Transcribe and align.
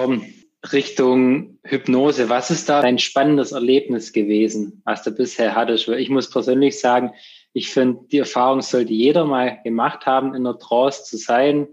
Tom, 0.00 0.24
Richtung 0.72 1.58
Hypnose, 1.62 2.30
was 2.30 2.50
ist 2.50 2.70
da 2.70 2.80
dein 2.80 2.98
spannendes 2.98 3.52
Erlebnis 3.52 4.14
gewesen, 4.14 4.80
was 4.86 5.02
du 5.02 5.10
bisher 5.10 5.54
hattest? 5.54 5.88
Ich 5.88 6.08
muss 6.08 6.30
persönlich 6.30 6.80
sagen, 6.80 7.12
ich 7.52 7.68
finde, 7.68 8.00
die 8.10 8.18
Erfahrung 8.18 8.62
sollte 8.62 8.94
jeder 8.94 9.26
mal 9.26 9.58
gemacht 9.62 10.06
haben, 10.06 10.34
in 10.34 10.44
der 10.44 10.58
Trance 10.58 11.04
zu 11.04 11.18
sein. 11.18 11.68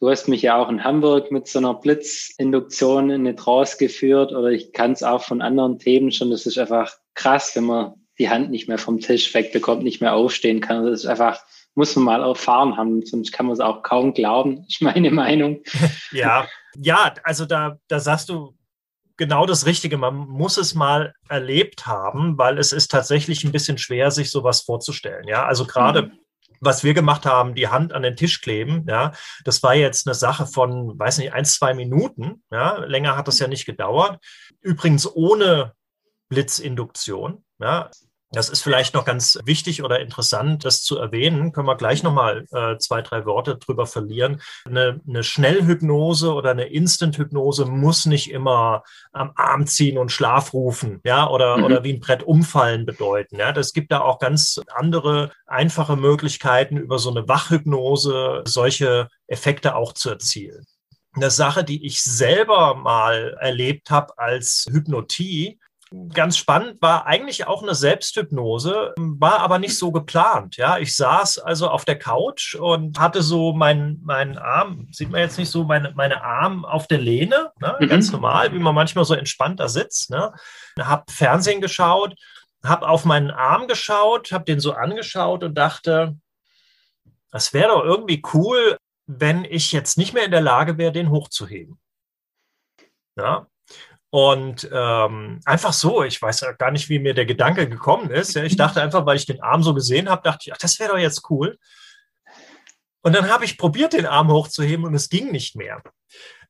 Du 0.00 0.10
hast 0.10 0.28
mich 0.28 0.42
ja 0.42 0.56
auch 0.56 0.68
in 0.68 0.84
Hamburg 0.84 1.30
mit 1.30 1.46
so 1.48 1.60
einer 1.60 1.72
Blitzinduktion 1.72 3.08
in 3.08 3.26
eine 3.26 3.36
Trance 3.36 3.78
geführt 3.78 4.32
oder 4.32 4.48
ich 4.48 4.72
kann 4.72 4.92
es 4.92 5.02
auch 5.02 5.22
von 5.22 5.40
anderen 5.40 5.78
Themen 5.78 6.12
schon. 6.12 6.30
Das 6.30 6.44
ist 6.44 6.58
einfach 6.58 6.92
krass, 7.14 7.52
wenn 7.54 7.64
man 7.64 7.94
die 8.18 8.28
Hand 8.28 8.50
nicht 8.50 8.68
mehr 8.68 8.78
vom 8.78 9.00
Tisch 9.00 9.32
wegbekommt, 9.32 9.82
nicht 9.82 10.02
mehr 10.02 10.14
aufstehen 10.14 10.60
kann. 10.60 10.84
Das 10.84 11.04
ist 11.04 11.06
einfach, 11.06 11.40
muss 11.74 11.96
man 11.96 12.04
mal 12.04 12.22
erfahren 12.22 12.76
haben, 12.76 13.06
sonst 13.06 13.32
kann 13.32 13.46
man 13.46 13.54
es 13.54 13.60
auch 13.60 13.82
kaum 13.82 14.12
glauben, 14.12 14.66
ist 14.68 14.82
meine 14.82 15.10
Meinung. 15.10 15.62
Ja, 16.12 16.46
ja, 16.76 17.14
also 17.24 17.46
da, 17.46 17.78
da 17.88 18.00
sagst 18.00 18.28
du 18.28 18.56
genau 19.16 19.46
das 19.46 19.66
Richtige. 19.66 19.96
Man 19.96 20.16
muss 20.16 20.56
es 20.56 20.74
mal 20.74 21.14
erlebt 21.28 21.86
haben, 21.86 22.38
weil 22.38 22.58
es 22.58 22.72
ist 22.72 22.90
tatsächlich 22.90 23.44
ein 23.44 23.52
bisschen 23.52 23.78
schwer, 23.78 24.10
sich 24.10 24.30
sowas 24.30 24.62
vorzustellen. 24.62 25.28
Ja, 25.28 25.44
also 25.44 25.66
gerade 25.66 26.02
mhm. 26.02 26.18
was 26.60 26.82
wir 26.84 26.94
gemacht 26.94 27.26
haben, 27.26 27.54
die 27.54 27.68
Hand 27.68 27.92
an 27.92 28.02
den 28.02 28.16
Tisch 28.16 28.40
kleben, 28.40 28.84
ja, 28.88 29.12
das 29.44 29.62
war 29.62 29.74
jetzt 29.74 30.06
eine 30.06 30.14
Sache 30.14 30.46
von, 30.46 30.98
weiß 30.98 31.18
nicht, 31.18 31.32
ein, 31.32 31.44
zwei 31.44 31.74
Minuten. 31.74 32.42
Ja, 32.50 32.78
länger 32.84 33.16
hat 33.16 33.28
das 33.28 33.38
ja 33.38 33.48
nicht 33.48 33.66
gedauert. 33.66 34.18
Übrigens 34.60 35.06
ohne 35.06 35.72
Blitzinduktion. 36.28 37.44
Ja, 37.60 37.90
das 38.32 38.48
ist 38.48 38.62
vielleicht 38.62 38.94
noch 38.94 39.04
ganz 39.04 39.38
wichtig 39.44 39.82
oder 39.82 40.00
interessant, 40.00 40.64
das 40.64 40.82
zu 40.82 40.98
erwähnen. 40.98 41.52
Können 41.52 41.66
wir 41.66 41.76
gleich 41.76 42.02
nochmal 42.02 42.46
äh, 42.50 42.78
zwei, 42.78 43.02
drei 43.02 43.26
Worte 43.26 43.56
drüber 43.56 43.86
verlieren. 43.86 44.40
Eine, 44.64 45.00
eine 45.06 45.22
Schnellhypnose 45.22 46.32
oder 46.32 46.50
eine 46.50 46.64
Instant-Hypnose 46.64 47.66
muss 47.66 48.06
nicht 48.06 48.30
immer 48.30 48.84
am 49.12 49.32
Arm 49.36 49.66
ziehen 49.66 49.98
und 49.98 50.10
Schlaf 50.10 50.54
rufen, 50.54 51.00
ja, 51.04 51.28
oder, 51.28 51.58
mhm. 51.58 51.64
oder 51.64 51.84
wie 51.84 51.92
ein 51.92 52.00
Brett 52.00 52.22
umfallen 52.22 52.86
bedeuten. 52.86 53.38
Ja, 53.38 53.52
das 53.52 53.74
gibt 53.74 53.92
da 53.92 54.00
auch 54.00 54.18
ganz 54.18 54.60
andere, 54.74 55.30
einfache 55.46 55.96
Möglichkeiten, 55.96 56.78
über 56.78 56.98
so 56.98 57.10
eine 57.10 57.28
Wachhypnose 57.28 58.42
solche 58.46 59.08
Effekte 59.26 59.76
auch 59.76 59.92
zu 59.92 60.08
erzielen. 60.08 60.64
Eine 61.14 61.30
Sache, 61.30 61.62
die 61.62 61.84
ich 61.84 62.02
selber 62.02 62.74
mal 62.74 63.36
erlebt 63.38 63.90
habe 63.90 64.16
als 64.16 64.66
Hypnotie, 64.70 65.58
ganz 66.12 66.36
spannend, 66.36 66.80
war 66.80 67.06
eigentlich 67.06 67.46
auch 67.46 67.62
eine 67.62 67.74
Selbsthypnose, 67.74 68.94
war 68.96 69.40
aber 69.40 69.58
nicht 69.58 69.76
so 69.76 69.92
geplant. 69.92 70.56
Ja, 70.56 70.78
ich 70.78 70.96
saß 70.96 71.38
also 71.38 71.68
auf 71.68 71.84
der 71.84 71.98
Couch 71.98 72.54
und 72.54 72.98
hatte 72.98 73.22
so 73.22 73.52
meinen 73.52 74.00
meinen 74.02 74.38
Arm, 74.38 74.88
sieht 74.92 75.10
man 75.10 75.20
jetzt 75.20 75.38
nicht 75.38 75.50
so, 75.50 75.64
meine, 75.64 75.92
meine 75.94 76.22
Arm 76.22 76.64
auf 76.64 76.86
der 76.86 76.98
Lehne, 76.98 77.52
ne? 77.60 77.76
mhm. 77.78 77.88
ganz 77.88 78.10
normal, 78.12 78.52
wie 78.52 78.58
man 78.58 78.74
manchmal 78.74 79.04
so 79.04 79.14
entspannt 79.14 79.60
da 79.60 79.68
sitzt. 79.68 80.10
Ne? 80.10 80.32
Hab 80.78 81.10
Fernsehen 81.10 81.60
geschaut, 81.60 82.14
hab 82.64 82.82
auf 82.82 83.04
meinen 83.04 83.30
Arm 83.30 83.68
geschaut, 83.68 84.32
hab 84.32 84.46
den 84.46 84.60
so 84.60 84.72
angeschaut 84.72 85.44
und 85.44 85.54
dachte, 85.54 86.16
das 87.30 87.52
wäre 87.52 87.68
doch 87.68 87.84
irgendwie 87.84 88.22
cool, 88.34 88.76
wenn 89.06 89.44
ich 89.44 89.72
jetzt 89.72 89.98
nicht 89.98 90.14
mehr 90.14 90.24
in 90.24 90.30
der 90.30 90.40
Lage 90.40 90.78
wäre, 90.78 90.92
den 90.92 91.10
hochzuheben. 91.10 91.78
Ja, 93.16 93.46
und 94.14 94.68
ähm, 94.70 95.40
einfach 95.46 95.72
so, 95.72 96.02
ich 96.04 96.20
weiß 96.20 96.42
ja 96.42 96.52
gar 96.52 96.70
nicht, 96.70 96.90
wie 96.90 96.98
mir 96.98 97.14
der 97.14 97.24
Gedanke 97.24 97.66
gekommen 97.66 98.10
ist. 98.10 98.34
Ja, 98.34 98.44
ich 98.44 98.56
dachte 98.56 98.82
einfach, 98.82 99.06
weil 99.06 99.16
ich 99.16 99.24
den 99.24 99.42
Arm 99.42 99.62
so 99.62 99.72
gesehen 99.72 100.10
habe, 100.10 100.20
dachte 100.22 100.40
ich, 100.44 100.52
ach, 100.52 100.58
das 100.58 100.78
wäre 100.78 100.92
doch 100.92 100.98
jetzt 100.98 101.30
cool. 101.30 101.58
Und 103.00 103.16
dann 103.16 103.30
habe 103.30 103.46
ich 103.46 103.56
probiert, 103.56 103.94
den 103.94 104.04
Arm 104.04 104.30
hochzuheben 104.30 104.84
und 104.84 104.94
es 104.94 105.08
ging 105.08 105.32
nicht 105.32 105.56
mehr. 105.56 105.82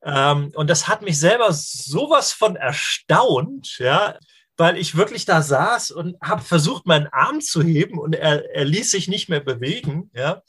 Ähm, 0.05 0.51
und 0.57 0.71
das 0.71 0.89
hat 0.89 1.03
mich 1.03 1.21
selber 1.21 1.53
sowas 1.53 2.33
von 2.33 2.57
erstaunt, 2.57 3.79
ja, 3.79 4.19
weil 4.57 4.77
ich 4.77 4.97
wirklich 4.97 5.25
da 5.25 5.41
saß 5.41 5.93
und 5.93 6.17
habe 6.21 6.43
versucht, 6.43 6.85
meinen 6.85 7.07
Arm 7.13 7.41
zu 7.41 7.63
heben 7.63 7.97
und 7.97 8.17
er, 8.17 8.53
er 8.57 8.65
ließ 8.65 8.91
sich 8.91 9.07
nicht 9.07 9.29
mehr 9.29 9.39
bewegen, 9.39 10.11
ja, 10.15 10.43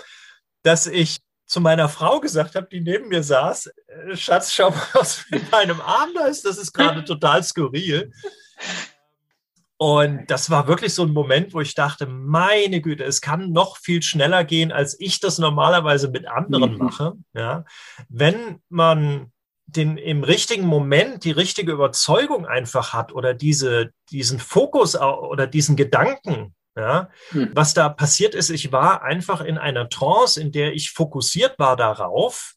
dass 0.63 0.88
ich 0.88 1.19
zu 1.46 1.62
meiner 1.62 1.90
Frau 1.90 2.20
gesagt 2.20 2.56
habe, 2.56 2.68
die 2.72 2.81
neben 2.81 3.09
mir 3.09 3.24
saß, 3.24 3.68
äh, 3.68 4.16
Schatz, 4.16 4.54
schau 4.54 4.70
mal, 4.70 4.81
was 4.94 5.26
mit 5.30 5.52
meinem 5.52 5.81
Arm 5.81 6.09
da 6.16 6.26
ist. 6.26 6.46
Das 6.46 6.58
ist 6.58 6.74
gerade 6.74 7.04
total 7.06 7.44
skurril. 7.44 8.12
Und 9.78 10.28
das 10.28 10.50
war 10.50 10.68
wirklich 10.68 10.94
so 10.94 11.04
ein 11.04 11.12
Moment, 11.12 11.54
wo 11.54 11.59
ich 11.59 11.76
dachte, 11.76 12.06
meine 12.06 12.80
Güte, 12.80 13.04
es 13.04 13.20
kann 13.20 13.52
noch 13.52 13.78
viel 13.78 14.02
schneller 14.02 14.46
gehen, 14.46 14.72
als 14.72 14.98
ich 15.00 15.20
das 15.20 15.40
normalerweise 15.40 16.09
mit 16.09 16.26
anderen 16.26 16.74
mhm. 16.74 16.78
mache. 16.78 17.14
Ja, 17.34 17.66
wenn 18.08 18.62
man 18.70 19.31
den 19.66 19.98
im 19.98 20.24
richtigen 20.24 20.66
Moment 20.66 21.24
die 21.24 21.31
richtige 21.31 21.72
Überzeugung 21.72 22.46
einfach 22.46 22.94
hat 22.94 23.12
oder 23.12 23.34
diese, 23.34 23.92
diesen 24.12 24.40
Fokus 24.40 24.96
oder 24.96 25.48
diesen 25.48 25.75
Gedanken 25.75 26.54
ja, 26.75 27.09
hm. 27.29 27.51
was 27.53 27.73
da 27.73 27.89
passiert 27.89 28.34
ist, 28.34 28.50
ich 28.50 28.72
war 28.72 29.03
einfach 29.03 29.41
in 29.41 29.57
einer 29.57 29.89
Trance, 29.89 30.41
in 30.41 30.51
der 30.51 30.73
ich 30.73 30.91
fokussiert 30.91 31.59
war 31.59 31.75
darauf, 31.75 32.53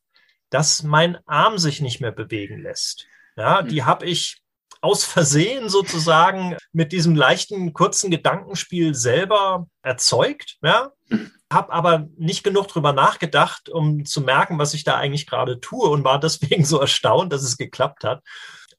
dass 0.51 0.83
mein 0.83 1.19
Arm 1.27 1.59
sich 1.59 1.81
nicht 1.81 2.01
mehr 2.01 2.13
bewegen 2.13 2.63
lässt. 2.63 3.07
Ja, 3.37 3.61
hm. 3.61 3.69
die 3.69 3.85
habe 3.85 4.07
ich 4.07 4.43
aus 4.81 5.05
Versehen 5.05 5.69
sozusagen 5.69 6.57
mit 6.73 6.93
diesem 6.93 7.15
leichten, 7.15 7.73
kurzen 7.73 8.11
Gedankenspiel 8.11 8.95
selber 8.95 9.67
erzeugt. 9.83 10.57
Ja, 10.63 10.93
hm. 11.09 11.31
habe 11.53 11.73
aber 11.73 12.09
nicht 12.17 12.43
genug 12.43 12.69
drüber 12.69 12.95
nachgedacht, 12.95 13.69
um 13.69 14.07
zu 14.07 14.23
merken, 14.23 14.59
was 14.59 14.73
ich 14.73 14.85
da 14.85 14.97
eigentlich 14.97 15.27
gerade 15.27 15.61
tue 15.61 15.89
und 15.89 16.05
war 16.05 16.21
deswegen 16.21 16.65
so 16.65 16.81
erstaunt, 16.81 17.33
dass 17.33 17.43
es 17.43 17.59
geklappt 17.59 18.05
hat. 18.05 18.23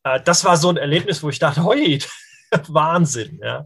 Äh, 0.04 0.22
das 0.24 0.46
war 0.46 0.58
so 0.58 0.70
ein 0.70 0.78
Erlebnis, 0.78 1.22
wo 1.22 1.30
ich 1.30 1.40
dachte, 1.40 1.64
hoi, 1.64 2.00
Wahnsinn. 2.68 3.40
Ja. 3.44 3.66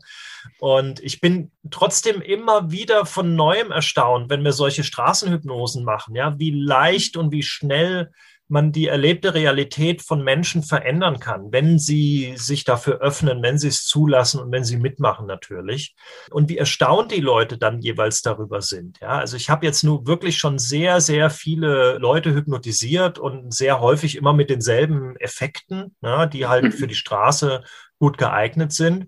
Und 0.59 0.99
ich 1.01 1.21
bin 1.21 1.51
trotzdem 1.69 2.21
immer 2.21 2.71
wieder 2.71 3.05
von 3.05 3.35
neuem 3.35 3.71
erstaunt, 3.71 4.29
wenn 4.29 4.43
wir 4.43 4.53
solche 4.53 4.83
Straßenhypnosen 4.83 5.83
machen, 5.83 6.15
ja, 6.15 6.37
wie 6.39 6.51
leicht 6.51 7.17
und 7.17 7.31
wie 7.31 7.43
schnell 7.43 8.11
man 8.51 8.73
die 8.73 8.87
erlebte 8.87 9.33
Realität 9.33 10.01
von 10.01 10.23
Menschen 10.23 10.61
verändern 10.61 11.19
kann, 11.19 11.53
wenn 11.53 11.79
sie 11.79 12.33
sich 12.35 12.65
dafür 12.65 12.99
öffnen, 12.99 13.41
wenn 13.41 13.57
sie 13.57 13.69
es 13.69 13.85
zulassen 13.85 14.41
und 14.41 14.51
wenn 14.51 14.65
sie 14.65 14.75
mitmachen 14.75 15.25
natürlich. 15.25 15.95
Und 16.31 16.49
wie 16.49 16.57
erstaunt 16.57 17.11
die 17.11 17.21
Leute 17.21 17.57
dann 17.57 17.79
jeweils 17.79 18.21
darüber 18.21 18.61
sind. 18.61 18.99
Ja, 18.99 19.19
also 19.19 19.37
ich 19.37 19.49
habe 19.49 19.65
jetzt 19.65 19.83
nur 19.83 20.05
wirklich 20.05 20.37
schon 20.37 20.59
sehr, 20.59 20.99
sehr 20.99 21.29
viele 21.29 21.97
Leute 21.97 22.33
hypnotisiert 22.35 23.19
und 23.19 23.53
sehr 23.53 23.79
häufig 23.79 24.17
immer 24.17 24.33
mit 24.33 24.49
denselben 24.49 25.15
Effekten, 25.15 25.95
ja, 26.01 26.25
die 26.25 26.45
halt 26.45 26.73
für 26.73 26.87
die 26.87 26.95
Straße 26.95 27.63
gut 28.01 28.17
geeignet 28.17 28.73
sind. 28.73 29.07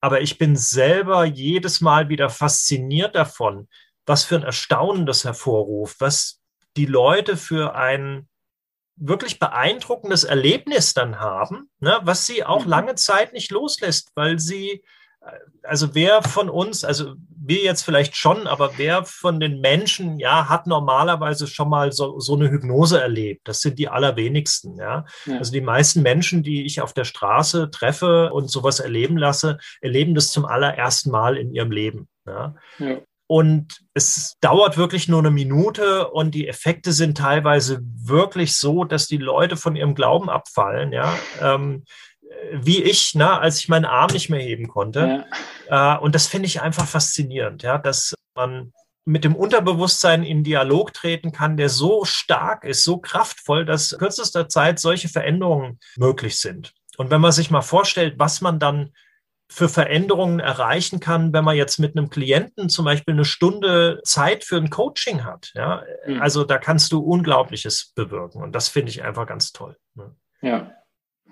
Aber 0.00 0.20
ich 0.20 0.36
bin 0.36 0.56
selber 0.56 1.24
jedes 1.24 1.80
Mal 1.80 2.08
wieder 2.08 2.28
fasziniert 2.28 3.14
davon, 3.14 3.68
was 4.04 4.24
für 4.24 4.34
ein 4.34 4.42
Erstaunen 4.42 5.06
das 5.06 5.24
hervorruft, 5.24 6.00
was 6.00 6.40
die 6.76 6.86
Leute 6.86 7.36
für 7.36 7.74
ein 7.76 8.28
wirklich 8.96 9.38
beeindruckendes 9.38 10.24
Erlebnis 10.24 10.92
dann 10.92 11.20
haben, 11.20 11.70
ne, 11.78 12.00
was 12.02 12.26
sie 12.26 12.44
auch 12.44 12.64
mhm. 12.64 12.70
lange 12.70 12.94
Zeit 12.96 13.32
nicht 13.32 13.50
loslässt, 13.50 14.10
weil 14.16 14.38
sie 14.38 14.84
also 15.62 15.94
wer 15.94 16.22
von 16.22 16.48
uns, 16.48 16.84
also 16.84 17.14
wir 17.28 17.62
jetzt 17.62 17.82
vielleicht 17.82 18.16
schon, 18.16 18.46
aber 18.46 18.72
wer 18.76 19.04
von 19.04 19.40
den 19.40 19.60
Menschen, 19.60 20.18
ja, 20.18 20.48
hat 20.48 20.66
normalerweise 20.66 21.46
schon 21.46 21.68
mal 21.68 21.92
so, 21.92 22.18
so 22.18 22.34
eine 22.34 22.50
Hypnose 22.50 23.00
erlebt? 23.00 23.46
Das 23.46 23.60
sind 23.60 23.78
die 23.78 23.88
allerwenigsten, 23.88 24.76
ja? 24.78 25.04
ja. 25.26 25.38
Also 25.38 25.52
die 25.52 25.60
meisten 25.60 26.02
Menschen, 26.02 26.42
die 26.42 26.64
ich 26.64 26.80
auf 26.80 26.92
der 26.92 27.04
Straße 27.04 27.70
treffe 27.70 28.32
und 28.32 28.50
sowas 28.50 28.80
erleben 28.80 29.16
lasse, 29.16 29.58
erleben 29.80 30.14
das 30.14 30.30
zum 30.30 30.44
allerersten 30.44 31.10
Mal 31.10 31.36
in 31.36 31.52
ihrem 31.52 31.70
Leben. 31.70 32.08
Ja? 32.26 32.54
ja. 32.78 32.98
Und 33.28 33.80
es 33.94 34.36
dauert 34.40 34.76
wirklich 34.76 35.08
nur 35.08 35.18
eine 35.18 35.32
Minute 35.32 36.08
und 36.08 36.34
die 36.34 36.46
Effekte 36.46 36.92
sind 36.92 37.18
teilweise 37.18 37.80
wirklich 37.82 38.54
so, 38.54 38.84
dass 38.84 39.08
die 39.08 39.16
Leute 39.16 39.56
von 39.56 39.74
ihrem 39.74 39.96
Glauben 39.96 40.30
abfallen, 40.30 40.92
ja. 40.92 41.12
Ähm, 41.42 41.84
wie 42.52 42.82
ich, 42.82 43.14
ne, 43.14 43.38
als 43.38 43.58
ich 43.58 43.68
meinen 43.68 43.84
Arm 43.84 44.10
nicht 44.12 44.30
mehr 44.30 44.40
heben 44.40 44.68
konnte. 44.68 45.24
Ja. 45.68 45.96
Äh, 45.96 46.00
und 46.00 46.14
das 46.14 46.26
finde 46.26 46.46
ich 46.46 46.62
einfach 46.62 46.86
faszinierend, 46.86 47.62
ja, 47.62 47.78
dass 47.78 48.14
man 48.34 48.72
mit 49.04 49.24
dem 49.24 49.36
Unterbewusstsein 49.36 50.24
in 50.24 50.42
Dialog 50.42 50.92
treten 50.92 51.30
kann, 51.30 51.56
der 51.56 51.68
so 51.68 52.04
stark 52.04 52.64
ist, 52.64 52.82
so 52.82 52.98
kraftvoll, 52.98 53.64
dass 53.64 53.96
kürzester 53.96 54.48
Zeit 54.48 54.80
solche 54.80 55.08
Veränderungen 55.08 55.78
möglich 55.96 56.40
sind. 56.40 56.72
Und 56.96 57.10
wenn 57.10 57.20
man 57.20 57.32
sich 57.32 57.50
mal 57.50 57.62
vorstellt, 57.62 58.18
was 58.18 58.40
man 58.40 58.58
dann 58.58 58.92
für 59.48 59.68
Veränderungen 59.68 60.40
erreichen 60.40 60.98
kann, 60.98 61.32
wenn 61.32 61.44
man 61.44 61.56
jetzt 61.56 61.78
mit 61.78 61.96
einem 61.96 62.10
Klienten 62.10 62.68
zum 62.68 62.84
Beispiel 62.84 63.14
eine 63.14 63.24
Stunde 63.24 64.00
Zeit 64.02 64.42
für 64.42 64.56
ein 64.56 64.70
Coaching 64.70 65.24
hat. 65.24 65.52
Ja, 65.54 65.84
mhm. 66.04 66.20
also 66.20 66.42
da 66.42 66.58
kannst 66.58 66.90
du 66.90 66.98
Unglaubliches 66.98 67.92
bewirken. 67.94 68.42
Und 68.42 68.52
das 68.56 68.68
finde 68.68 68.90
ich 68.90 69.04
einfach 69.04 69.26
ganz 69.26 69.52
toll. 69.52 69.76
Ne? 69.94 70.16
Ja, 70.42 70.72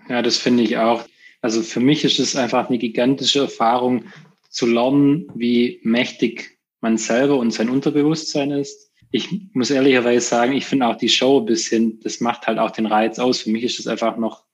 ja, 0.09 0.23
das 0.23 0.37
finde 0.37 0.62
ich 0.62 0.77
auch. 0.77 1.05
Also 1.41 1.62
für 1.62 1.81
mich 1.81 2.05
ist 2.05 2.19
es 2.19 2.37
einfach 2.37 2.69
eine 2.69 2.79
gigantische 2.79 3.41
Erfahrung 3.41 4.05
zu 4.49 4.67
lernen, 4.67 5.27
wie 5.35 5.81
mächtig 5.83 6.59
man 6.81 6.97
selber 6.97 7.37
und 7.37 7.51
sein 7.51 7.69
Unterbewusstsein 7.69 8.51
ist. 8.51 8.91
Ich 9.11 9.29
muss 9.53 9.71
ehrlicherweise 9.71 10.27
sagen, 10.27 10.53
ich 10.53 10.67
finde 10.67 10.87
auch 10.87 10.97
die 10.97 11.09
Show 11.09 11.41
ein 11.41 11.47
bisschen, 11.47 12.01
das 12.01 12.21
macht 12.21 12.47
halt 12.47 12.59
auch 12.59 12.71
den 12.71 12.87
Reiz 12.87 13.19
aus. 13.19 13.43
Für 13.43 13.51
mich 13.51 13.65
ist 13.65 13.79
es 13.79 13.87
einfach 13.87 14.17
noch 14.17 14.45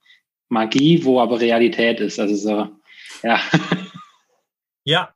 Magie, 0.49 1.03
wo 1.03 1.19
aber 1.19 1.39
Realität 1.39 1.99
ist. 1.99 2.19
Also 2.19 2.35
so, 2.35 2.67
ja. 3.23 3.41
Ja. 4.83 5.13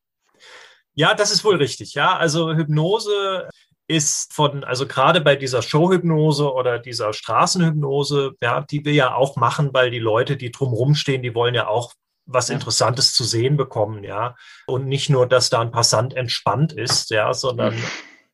Ja, 0.94 1.14
das 1.14 1.32
ist 1.32 1.44
wohl 1.44 1.58
richtig. 1.58 1.94
Ja, 1.94 2.16
also 2.18 2.56
Hypnose 2.56 3.50
ist 3.88 4.34
von, 4.34 4.64
also 4.64 4.88
gerade 4.88 5.22
bei 5.22 5.36
dieser 5.36 5.62
Showhypnose 5.62 6.52
oder 6.52 6.80
dieser 6.80 7.14
Straßenhypnose, 7.14 8.34
ja, 8.42 8.62
die 8.62 8.84
wir 8.84 8.94
ja 8.94 9.14
auch 9.14 9.36
machen, 9.36 9.70
weil 9.74 9.92
die 9.92 10.00
Leute, 10.00 10.38
die 10.38 10.52
drumherum 10.52 10.96
stehen, 10.96 11.22
die 11.22 11.36
wollen 11.36 11.56
ja 11.56 11.68
auch 11.68 11.94
was. 12.26 12.50
Interessantes 12.50 13.14
zu 13.14 13.24
sehen 13.24 13.58
bekommen, 13.58 14.04
ja. 14.04 14.36
Und 14.66 14.88
nicht 14.88 15.10
nur, 15.10 15.28
dass 15.28 15.50
da 15.50 15.62
ein 15.62 15.72
Passant 15.72 16.16
entspannt 16.16 16.74
ist, 16.74 17.12
ja, 17.12 17.34
sondern 17.34 17.76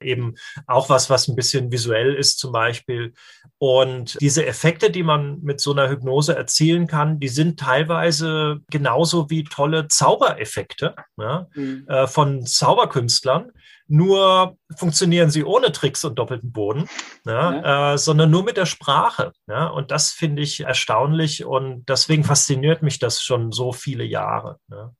eben 0.01 0.35
auch 0.67 0.89
was, 0.89 1.09
was 1.09 1.27
ein 1.27 1.35
bisschen 1.35 1.71
visuell 1.71 2.13
ist 2.13 2.39
zum 2.39 2.51
Beispiel. 2.51 3.13
Und 3.57 4.19
diese 4.21 4.45
Effekte, 4.45 4.89
die 4.89 5.03
man 5.03 5.41
mit 5.41 5.61
so 5.61 5.71
einer 5.71 5.89
Hypnose 5.89 6.35
erzielen 6.35 6.87
kann, 6.87 7.19
die 7.19 7.27
sind 7.27 7.59
teilweise 7.59 8.61
genauso 8.69 9.29
wie 9.29 9.43
tolle 9.43 9.87
Zaubereffekte 9.87 10.95
ja, 11.17 11.47
mhm. 11.53 11.85
äh, 11.87 12.07
von 12.07 12.45
Zauberkünstlern. 12.45 13.51
Nur 13.93 14.57
funktionieren 14.77 15.31
sie 15.31 15.43
ohne 15.43 15.73
Tricks 15.73 16.05
und 16.05 16.17
doppelten 16.17 16.53
Boden, 16.53 16.87
ja, 17.25 17.53
ja. 17.53 17.93
Äh, 17.93 17.97
sondern 17.97 18.31
nur 18.31 18.41
mit 18.41 18.55
der 18.55 18.65
Sprache. 18.65 19.33
Ja, 19.47 19.67
und 19.67 19.91
das 19.91 20.11
finde 20.11 20.41
ich 20.43 20.61
erstaunlich 20.61 21.43
und 21.43 21.83
deswegen 21.89 22.23
fasziniert 22.23 22.83
mich 22.83 22.99
das 22.99 23.21
schon 23.21 23.51
so 23.51 23.73
viele 23.73 24.05
Jahre. 24.05 24.59
Ja. 24.69 24.93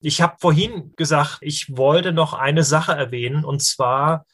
Ich 0.00 0.22
habe 0.22 0.36
vorhin 0.40 0.92
gesagt, 0.94 1.38
ich 1.40 1.76
wollte 1.76 2.12
noch 2.12 2.34
eine 2.34 2.62
Sache 2.62 2.92
erwähnen, 2.92 3.44
und 3.44 3.64
zwar 3.64 4.26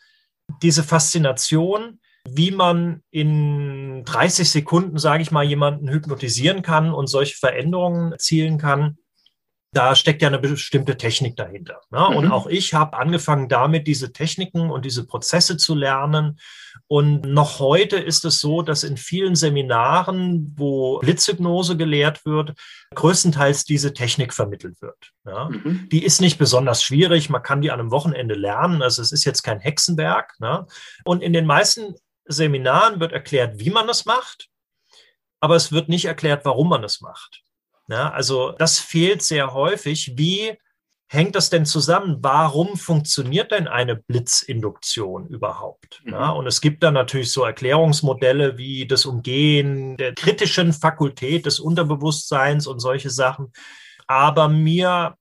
diese 0.60 0.82
Faszination, 0.82 2.00
wie 2.28 2.50
man 2.50 3.02
in 3.10 4.04
30 4.04 4.50
Sekunden, 4.50 4.98
sage 4.98 5.22
ich 5.22 5.30
mal, 5.30 5.44
jemanden 5.44 5.88
hypnotisieren 5.88 6.60
kann 6.60 6.92
und 6.92 7.06
solche 7.06 7.38
Veränderungen 7.38 8.12
erzielen 8.12 8.58
kann 8.58 8.98
da 9.72 9.94
steckt 9.94 10.20
ja 10.20 10.28
eine 10.28 10.38
bestimmte 10.38 10.96
Technik 10.96 11.36
dahinter. 11.36 11.80
Ne? 11.90 12.04
Mhm. 12.10 12.16
Und 12.16 12.30
auch 12.32 12.46
ich 12.46 12.74
habe 12.74 12.96
angefangen 12.96 13.48
damit, 13.48 13.86
diese 13.86 14.12
Techniken 14.12 14.70
und 14.70 14.84
diese 14.84 15.06
Prozesse 15.06 15.56
zu 15.56 15.74
lernen. 15.74 16.40
Und 16.88 17.24
noch 17.24 17.60
heute 17.60 17.96
ist 17.96 18.24
es 18.24 18.40
so, 18.40 18.62
dass 18.62 18.82
in 18.82 18.96
vielen 18.96 19.36
Seminaren, 19.36 20.52
wo 20.56 20.98
Blitzhypnose 20.98 21.76
gelehrt 21.76 22.24
wird, 22.26 22.54
größtenteils 22.94 23.64
diese 23.64 23.94
Technik 23.94 24.34
vermittelt 24.34 24.82
wird. 24.82 25.12
Ja? 25.24 25.48
Mhm. 25.48 25.88
Die 25.92 26.04
ist 26.04 26.20
nicht 26.20 26.38
besonders 26.38 26.82
schwierig, 26.82 27.30
man 27.30 27.42
kann 27.42 27.62
die 27.62 27.70
an 27.70 27.78
einem 27.78 27.92
Wochenende 27.92 28.34
lernen, 28.34 28.82
also 28.82 29.02
es 29.02 29.12
ist 29.12 29.24
jetzt 29.24 29.42
kein 29.42 29.60
Hexenwerk. 29.60 30.34
Ne? 30.40 30.66
Und 31.04 31.22
in 31.22 31.32
den 31.32 31.46
meisten 31.46 31.94
Seminaren 32.24 32.98
wird 32.98 33.12
erklärt, 33.12 33.60
wie 33.60 33.70
man 33.70 33.86
das 33.86 34.04
macht, 34.04 34.48
aber 35.40 35.54
es 35.54 35.70
wird 35.70 35.88
nicht 35.88 36.06
erklärt, 36.06 36.44
warum 36.44 36.68
man 36.68 36.82
es 36.82 37.00
macht. 37.00 37.42
Ja, 37.90 38.10
also 38.10 38.52
das 38.52 38.78
fehlt 38.78 39.22
sehr 39.22 39.52
häufig. 39.52 40.12
Wie 40.16 40.56
hängt 41.08 41.34
das 41.34 41.50
denn 41.50 41.66
zusammen? 41.66 42.18
Warum 42.20 42.76
funktioniert 42.76 43.50
denn 43.50 43.66
eine 43.66 43.96
Blitzinduktion 43.96 45.26
überhaupt? 45.26 46.00
Mhm. 46.04 46.12
Ja, 46.12 46.30
und 46.30 46.46
es 46.46 46.60
gibt 46.60 46.84
da 46.84 46.92
natürlich 46.92 47.32
so 47.32 47.44
Erklärungsmodelle 47.44 48.56
wie 48.58 48.86
das 48.86 49.06
Umgehen 49.06 49.96
der 49.96 50.14
kritischen 50.14 50.72
Fakultät 50.72 51.46
des 51.46 51.58
Unterbewusstseins 51.58 52.68
und 52.68 52.78
solche 52.78 53.10
Sachen. 53.10 53.52
Aber 54.06 54.48
mir 54.48 55.16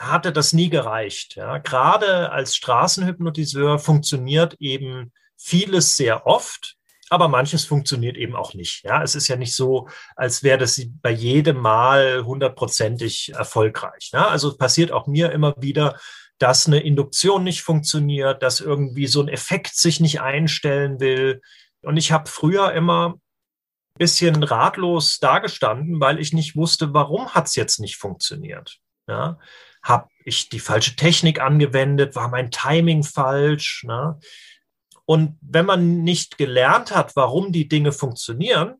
hatte 0.00 0.32
das 0.32 0.54
nie 0.54 0.70
gereicht. 0.70 1.36
Ja. 1.36 1.58
Gerade 1.58 2.30
als 2.30 2.56
Straßenhypnotiseur 2.56 3.78
funktioniert 3.78 4.54
eben 4.58 5.12
vieles 5.36 5.96
sehr 5.96 6.26
oft 6.26 6.76
aber 7.08 7.28
manches 7.28 7.64
funktioniert 7.64 8.16
eben 8.16 8.34
auch 8.34 8.54
nicht. 8.54 8.84
Ja, 8.84 9.02
es 9.02 9.14
ist 9.14 9.28
ja 9.28 9.36
nicht 9.36 9.54
so, 9.54 9.88
als 10.16 10.42
wäre 10.42 10.58
das 10.58 10.80
bei 11.02 11.10
jedem 11.10 11.58
Mal 11.58 12.24
hundertprozentig 12.24 13.32
erfolgreich. 13.34 14.10
Ja, 14.12 14.28
also 14.28 14.56
passiert 14.56 14.90
auch 14.90 15.06
mir 15.06 15.30
immer 15.32 15.54
wieder, 15.58 15.98
dass 16.38 16.66
eine 16.66 16.80
Induktion 16.80 17.44
nicht 17.44 17.62
funktioniert, 17.62 18.42
dass 18.42 18.60
irgendwie 18.60 19.06
so 19.06 19.22
ein 19.22 19.28
Effekt 19.28 19.76
sich 19.76 20.00
nicht 20.00 20.20
einstellen 20.20 21.00
will. 21.00 21.40
Und 21.82 21.96
ich 21.96 22.12
habe 22.12 22.28
früher 22.28 22.72
immer 22.72 23.14
ein 23.14 23.98
bisschen 23.98 24.42
ratlos 24.42 25.18
dagestanden, 25.18 26.00
weil 26.00 26.18
ich 26.20 26.32
nicht 26.32 26.56
wusste, 26.56 26.92
warum 26.92 27.30
hat 27.30 27.46
es 27.46 27.54
jetzt 27.54 27.78
nicht 27.78 27.96
funktioniert. 27.96 28.78
Ja, 29.08 29.38
habe 29.82 30.08
ich 30.24 30.48
die 30.48 30.58
falsche 30.58 30.96
Technik 30.96 31.40
angewendet? 31.40 32.16
War 32.16 32.28
mein 32.28 32.50
Timing 32.50 33.04
falsch? 33.04 33.84
Ne? 33.86 34.18
Und 35.06 35.38
wenn 35.40 35.66
man 35.66 36.02
nicht 36.02 36.36
gelernt 36.36 36.94
hat, 36.94 37.14
warum 37.16 37.52
die 37.52 37.68
Dinge 37.68 37.92
funktionieren, 37.92 38.74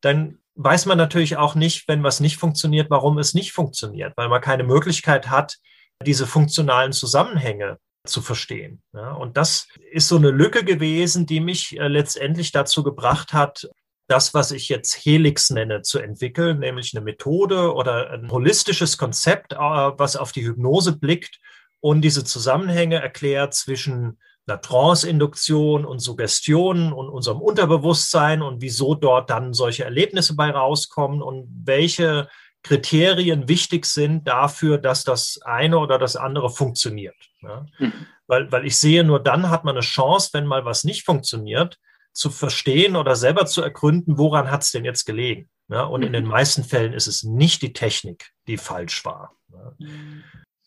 dann 0.00 0.38
weiß 0.56 0.86
man 0.86 0.98
natürlich 0.98 1.36
auch 1.36 1.54
nicht, 1.54 1.88
wenn 1.88 2.02
was 2.02 2.20
nicht 2.20 2.36
funktioniert, 2.36 2.90
warum 2.90 3.18
es 3.18 3.34
nicht 3.34 3.52
funktioniert, 3.52 4.12
weil 4.16 4.28
man 4.28 4.40
keine 4.40 4.64
Möglichkeit 4.64 5.30
hat, 5.30 5.56
diese 6.04 6.26
funktionalen 6.26 6.92
Zusammenhänge 6.92 7.78
zu 8.06 8.20
verstehen. 8.20 8.82
Und 8.92 9.36
das 9.36 9.68
ist 9.92 10.08
so 10.08 10.16
eine 10.16 10.30
Lücke 10.30 10.64
gewesen, 10.64 11.26
die 11.26 11.40
mich 11.40 11.78
äh, 11.78 11.86
letztendlich 11.88 12.50
dazu 12.50 12.82
gebracht 12.82 13.32
hat, 13.32 13.68
das, 14.08 14.34
was 14.34 14.50
ich 14.50 14.68
jetzt 14.68 14.94
Helix 15.04 15.50
nenne, 15.50 15.82
zu 15.82 16.00
entwickeln, 16.00 16.58
nämlich 16.58 16.94
eine 16.94 17.04
Methode 17.04 17.74
oder 17.74 18.10
ein 18.10 18.30
holistisches 18.30 18.98
Konzept, 18.98 19.52
äh, 19.52 19.56
was 19.58 20.16
auf 20.16 20.32
die 20.32 20.44
Hypnose 20.44 20.96
blickt 20.96 21.38
und 21.80 22.00
diese 22.00 22.24
Zusammenhänge 22.24 22.96
erklärt 22.96 23.54
zwischen 23.54 24.18
einer 24.46 24.60
Trance-Induktion 24.60 25.84
und 25.84 26.00
Suggestionen 26.00 26.92
und 26.92 27.08
unserem 27.08 27.40
Unterbewusstsein 27.40 28.42
und 28.42 28.60
wieso 28.60 28.94
dort 28.94 29.30
dann 29.30 29.52
solche 29.52 29.84
Erlebnisse 29.84 30.34
bei 30.34 30.50
rauskommen 30.50 31.22
und 31.22 31.48
welche 31.64 32.28
Kriterien 32.62 33.48
wichtig 33.48 33.86
sind 33.86 34.26
dafür, 34.28 34.78
dass 34.78 35.04
das 35.04 35.40
eine 35.44 35.78
oder 35.78 35.98
das 35.98 36.16
andere 36.16 36.50
funktioniert. 36.50 37.16
Ja? 37.42 37.66
Mhm. 37.78 38.06
Weil, 38.26 38.52
weil 38.52 38.66
ich 38.66 38.76
sehe, 38.76 39.02
nur 39.02 39.20
dann 39.20 39.50
hat 39.50 39.64
man 39.64 39.76
eine 39.76 39.80
Chance, 39.80 40.30
wenn 40.32 40.46
mal 40.46 40.64
was 40.64 40.84
nicht 40.84 41.04
funktioniert, 41.04 41.78
zu 42.12 42.28
verstehen 42.28 42.96
oder 42.96 43.16
selber 43.16 43.46
zu 43.46 43.62
ergründen, 43.62 44.18
woran 44.18 44.50
hat 44.50 44.62
es 44.62 44.72
denn 44.72 44.84
jetzt 44.84 45.04
gelegen. 45.04 45.48
Ja? 45.68 45.84
Und 45.84 46.00
mhm. 46.00 46.08
in 46.08 46.12
den 46.12 46.26
meisten 46.26 46.64
Fällen 46.64 46.92
ist 46.92 47.06
es 47.06 47.22
nicht 47.22 47.62
die 47.62 47.72
Technik, 47.72 48.30
die 48.46 48.58
falsch 48.58 49.04
war. 49.04 49.36
Ja? 49.52 49.72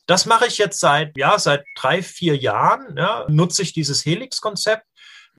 Das 0.05 0.25
mache 0.25 0.47
ich 0.47 0.57
jetzt 0.57 0.79
seit, 0.79 1.17
ja, 1.17 1.39
seit 1.39 1.63
drei, 1.75 2.03
vier 2.03 2.35
Jahren, 2.35 2.97
ja, 2.97 3.25
nutze 3.29 3.61
ich 3.61 3.73
dieses 3.73 4.05
Helix-Konzept. 4.05 4.85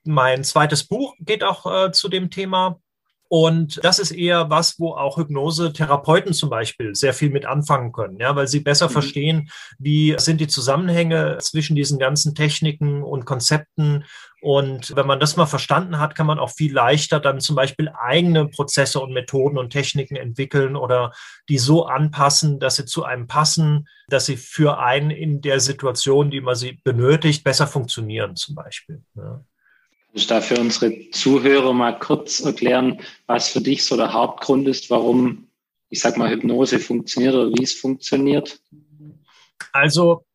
Mein 0.03 0.43
zweites 0.43 0.87
Buch 0.87 1.15
geht 1.19 1.43
auch 1.43 1.65
äh, 1.65 1.91
zu 1.91 2.09
dem 2.09 2.29
Thema. 2.29 2.79
Und 3.27 3.83
das 3.83 3.97
ist 3.97 4.11
eher 4.11 4.49
was, 4.49 4.79
wo 4.79 4.93
auch 4.93 5.17
Hypnose-Therapeuten 5.17 6.33
zum 6.33 6.49
Beispiel 6.49 6.93
sehr 6.93 7.13
viel 7.13 7.31
mit 7.31 7.45
anfangen 7.45 7.91
können, 7.91 8.19
ja, 8.19 8.35
weil 8.35 8.47
sie 8.47 8.59
besser 8.59 8.87
mhm. 8.87 8.91
verstehen, 8.91 9.49
wie 9.79 10.15
sind 10.19 10.39
die 10.39 10.47
Zusammenhänge 10.47 11.37
zwischen 11.39 11.75
diesen 11.75 11.97
ganzen 11.97 12.35
Techniken 12.35 13.01
und 13.01 13.25
Konzepten. 13.25 14.05
Und 14.41 14.95
wenn 14.95 15.07
man 15.07 15.19
das 15.19 15.37
mal 15.37 15.47
verstanden 15.47 15.97
hat, 15.97 16.13
kann 16.13 16.27
man 16.27 16.37
auch 16.37 16.51
viel 16.51 16.71
leichter 16.71 17.19
dann 17.19 17.39
zum 17.39 17.55
Beispiel 17.55 17.89
eigene 17.89 18.47
Prozesse 18.47 18.99
und 18.99 19.11
Methoden 19.11 19.57
und 19.57 19.71
Techniken 19.71 20.15
entwickeln 20.15 20.75
oder 20.75 21.11
die 21.49 21.57
so 21.57 21.87
anpassen, 21.87 22.59
dass 22.59 22.75
sie 22.75 22.85
zu 22.85 23.05
einem 23.05 23.25
passen, 23.25 23.87
dass 24.07 24.27
sie 24.27 24.37
für 24.37 24.77
einen 24.77 25.09
in 25.09 25.41
der 25.41 25.59
Situation, 25.59 26.29
die 26.29 26.41
man 26.41 26.53
sie 26.53 26.79
benötigt, 26.83 27.43
besser 27.43 27.65
funktionieren 27.65 28.35
zum 28.35 28.53
Beispiel. 28.53 29.01
Ja. 29.15 29.43
Ich 30.15 30.27
darf 30.27 30.47
für 30.47 30.57
unsere 30.57 31.09
Zuhörer 31.11 31.73
mal 31.73 31.99
kurz 31.99 32.39
erklären, 32.39 33.01
was 33.27 33.49
für 33.49 33.59
dich 33.59 33.83
so 33.83 33.97
der 33.97 34.13
Hauptgrund 34.13 34.65
ist, 34.65 34.89
warum, 34.89 35.49
ich 35.89 35.99
sag 35.99 36.15
mal, 36.15 36.29
Hypnose 36.29 36.79
funktioniert 36.79 37.35
oder 37.35 37.49
wie 37.49 37.63
es 37.63 37.73
funktioniert? 37.73 38.61
Also 39.73 40.25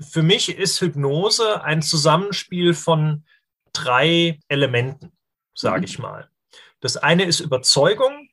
für 0.00 0.22
mich 0.22 0.56
ist 0.56 0.80
Hypnose 0.80 1.64
ein 1.64 1.82
Zusammenspiel 1.82 2.74
von 2.74 3.24
drei 3.72 4.38
Elementen, 4.46 5.10
sage 5.52 5.78
mhm. 5.78 5.84
ich 5.84 5.98
mal. 5.98 6.30
Das 6.78 6.96
eine 6.96 7.24
ist 7.24 7.40
Überzeugung, 7.40 8.28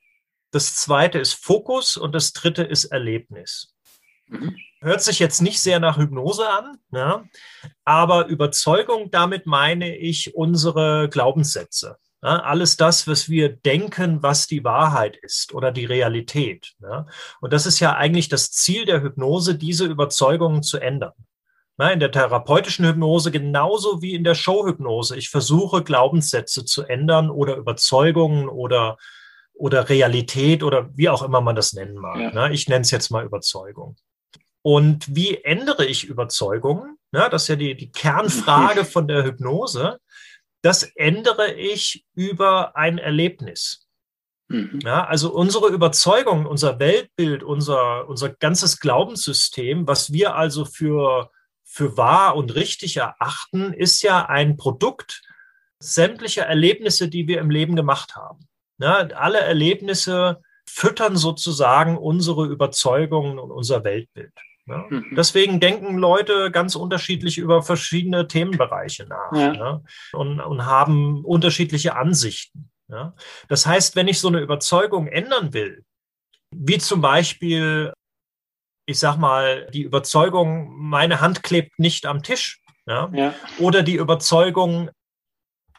das 0.52 0.76
zweite 0.76 1.18
ist 1.18 1.32
Fokus 1.32 1.96
und 1.96 2.14
das 2.14 2.32
dritte 2.32 2.62
ist 2.62 2.84
Erlebnis. 2.84 3.74
Mhm. 4.28 4.56
Hört 4.82 5.00
sich 5.00 5.20
jetzt 5.20 5.40
nicht 5.40 5.60
sehr 5.60 5.78
nach 5.78 5.96
Hypnose 5.96 6.48
an, 6.48 6.78
ja, 6.90 7.24
aber 7.84 8.26
Überzeugung, 8.26 9.12
damit 9.12 9.46
meine 9.46 9.96
ich 9.96 10.34
unsere 10.34 11.08
Glaubenssätze. 11.08 11.98
Ja, 12.20 12.40
alles 12.40 12.76
das, 12.76 13.06
was 13.06 13.28
wir 13.28 13.48
denken, 13.48 14.22
was 14.22 14.48
die 14.48 14.64
Wahrheit 14.64 15.16
ist 15.16 15.54
oder 15.54 15.72
die 15.72 15.84
Realität. 15.84 16.74
Ja. 16.80 17.06
Und 17.40 17.52
das 17.52 17.66
ist 17.66 17.78
ja 17.80 17.94
eigentlich 17.94 18.28
das 18.28 18.50
Ziel 18.50 18.84
der 18.84 19.02
Hypnose, 19.02 19.56
diese 19.56 19.86
Überzeugungen 19.86 20.62
zu 20.62 20.78
ändern. 20.78 21.12
Ja, 21.78 21.88
in 21.90 22.00
der 22.00 22.10
therapeutischen 22.10 22.84
Hypnose 22.84 23.30
genauso 23.30 24.02
wie 24.02 24.14
in 24.14 24.24
der 24.24 24.34
Showhypnose. 24.34 25.16
Ich 25.16 25.30
versuche, 25.30 25.82
Glaubenssätze 25.82 26.64
zu 26.64 26.82
ändern 26.84 27.30
oder 27.30 27.56
Überzeugungen 27.56 28.48
oder, 28.48 28.98
oder 29.54 29.88
Realität 29.88 30.62
oder 30.62 30.90
wie 30.96 31.08
auch 31.08 31.22
immer 31.22 31.40
man 31.40 31.56
das 31.56 31.72
nennen 31.72 31.96
mag. 31.96 32.52
Ich 32.52 32.68
nenne 32.68 32.82
es 32.82 32.90
jetzt 32.90 33.10
mal 33.10 33.24
Überzeugung. 33.24 33.96
Und 34.62 35.14
wie 35.14 35.42
ändere 35.42 35.84
ich 35.86 36.04
Überzeugungen? 36.04 36.96
Ja, 37.12 37.28
das 37.28 37.42
ist 37.42 37.48
ja 37.48 37.56
die, 37.56 37.76
die 37.76 37.90
Kernfrage 37.90 38.84
von 38.86 39.08
der 39.08 39.24
Hypnose. 39.24 39.98
Das 40.62 40.84
ändere 40.84 41.52
ich 41.52 42.04
über 42.14 42.76
ein 42.76 42.98
Erlebnis. 42.98 43.88
Mhm. 44.48 44.80
Ja, 44.84 45.04
also 45.04 45.32
unsere 45.32 45.68
Überzeugung, 45.68 46.46
unser 46.46 46.78
Weltbild, 46.78 47.42
unser, 47.42 48.08
unser 48.08 48.28
ganzes 48.28 48.78
Glaubenssystem, 48.78 49.88
was 49.88 50.12
wir 50.12 50.36
also 50.36 50.64
für, 50.64 51.30
für 51.64 51.96
wahr 51.96 52.36
und 52.36 52.54
richtig 52.54 52.98
erachten, 52.98 53.72
ist 53.72 54.02
ja 54.02 54.26
ein 54.26 54.56
Produkt 54.56 55.22
sämtlicher 55.80 56.44
Erlebnisse, 56.44 57.08
die 57.08 57.26
wir 57.26 57.40
im 57.40 57.50
Leben 57.50 57.74
gemacht 57.74 58.14
haben. 58.14 58.46
Ja, 58.78 58.98
alle 58.98 59.40
Erlebnisse 59.40 60.40
füttern 60.64 61.16
sozusagen 61.16 61.98
unsere 61.98 62.46
Überzeugungen 62.46 63.38
und 63.38 63.50
unser 63.50 63.84
Weltbild. 63.84 64.32
Ja. 64.66 64.86
Mhm. 64.88 65.14
Deswegen 65.16 65.60
denken 65.60 65.96
Leute 65.96 66.50
ganz 66.50 66.76
unterschiedlich 66.76 67.38
über 67.38 67.62
verschiedene 67.62 68.28
Themenbereiche 68.28 69.06
nach 69.06 69.32
ja. 69.32 69.52
Ja, 69.52 69.82
und, 70.12 70.40
und 70.40 70.66
haben 70.66 71.24
unterschiedliche 71.24 71.96
Ansichten. 71.96 72.70
Ja? 72.88 73.14
Das 73.48 73.66
heißt, 73.66 73.96
wenn 73.96 74.08
ich 74.08 74.20
so 74.20 74.28
eine 74.28 74.40
Überzeugung 74.40 75.08
ändern 75.08 75.52
will, 75.52 75.84
wie 76.54 76.78
zum 76.78 77.00
Beispiel, 77.00 77.92
ich 78.86 78.98
sag 78.98 79.16
mal, 79.16 79.68
die 79.72 79.82
Überzeugung, 79.82 80.76
meine 80.78 81.20
Hand 81.20 81.42
klebt 81.42 81.78
nicht 81.78 82.06
am 82.06 82.22
Tisch, 82.22 82.60
ja? 82.86 83.10
ja. 83.12 83.34
oder 83.58 83.82
die 83.82 83.96
Überzeugung, 83.96 84.90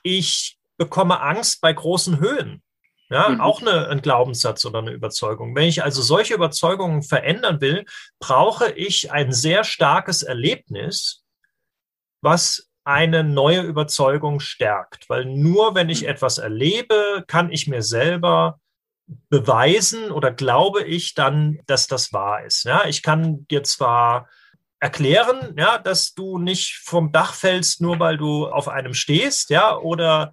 ich 0.01 0.57
bekomme 0.77 1.21
Angst 1.21 1.61
bei 1.61 1.71
großen 1.71 2.19
Höhen. 2.19 2.61
Ja, 3.09 3.29
mhm. 3.29 3.41
auch 3.41 3.61
eine, 3.61 3.89
ein 3.89 4.01
Glaubenssatz 4.01 4.65
oder 4.65 4.79
eine 4.79 4.91
Überzeugung. 4.91 5.55
Wenn 5.55 5.67
ich 5.67 5.83
also 5.83 6.01
solche 6.01 6.33
Überzeugungen 6.33 7.03
verändern 7.03 7.61
will, 7.61 7.85
brauche 8.19 8.71
ich 8.71 9.11
ein 9.11 9.31
sehr 9.31 9.63
starkes 9.63 10.23
Erlebnis, 10.23 11.23
was 12.21 12.69
eine 12.83 13.23
neue 13.23 13.61
Überzeugung 13.61 14.39
stärkt. 14.39 15.09
Weil 15.09 15.25
nur 15.25 15.75
wenn 15.75 15.89
ich 15.89 16.01
hm. 16.01 16.07
etwas 16.07 16.37
erlebe, 16.37 17.23
kann 17.27 17.51
ich 17.51 17.67
mir 17.67 17.81
selber 17.81 18.59
beweisen 19.29 20.11
oder 20.11 20.31
glaube 20.31 20.83
ich 20.83 21.13
dann, 21.13 21.59
dass 21.65 21.87
das 21.87 22.13
wahr 22.13 22.45
ist. 22.45 22.63
Ja, 22.63 22.85
ich 22.85 23.03
kann 23.03 23.45
dir 23.47 23.63
zwar 23.63 24.29
erklären, 24.79 25.55
ja, 25.57 25.77
dass 25.77 26.13
du 26.13 26.37
nicht 26.37 26.81
vom 26.83 27.11
Dach 27.11 27.33
fällst, 27.33 27.81
nur 27.81 27.99
weil 27.99 28.17
du 28.17 28.47
auf 28.47 28.67
einem 28.67 28.93
stehst, 28.93 29.49
ja, 29.49 29.77
oder 29.77 30.31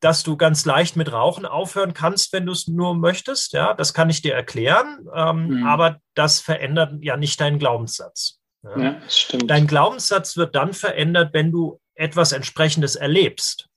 dass 0.00 0.22
du 0.22 0.36
ganz 0.36 0.64
leicht 0.64 0.96
mit 0.96 1.12
Rauchen 1.12 1.44
aufhören 1.44 1.92
kannst, 1.92 2.32
wenn 2.32 2.46
du 2.46 2.52
es 2.52 2.68
nur 2.68 2.94
möchtest, 2.94 3.52
ja, 3.52 3.74
das 3.74 3.94
kann 3.94 4.10
ich 4.10 4.22
dir 4.22 4.34
erklären, 4.34 5.06
ähm, 5.14 5.48
mhm. 5.48 5.66
aber 5.66 6.00
das 6.14 6.40
verändert 6.40 6.94
ja 7.00 7.16
nicht 7.16 7.40
deinen 7.40 7.58
Glaubenssatz. 7.58 8.38
Ja, 8.62 8.78
ja 8.78 9.00
stimmt. 9.08 9.50
Dein 9.50 9.66
Glaubenssatz 9.66 10.36
wird 10.36 10.54
dann 10.54 10.72
verändert, 10.72 11.32
wenn 11.32 11.50
du 11.50 11.80
etwas 11.94 12.32
entsprechendes 12.32 12.94
erlebst. 12.94 13.68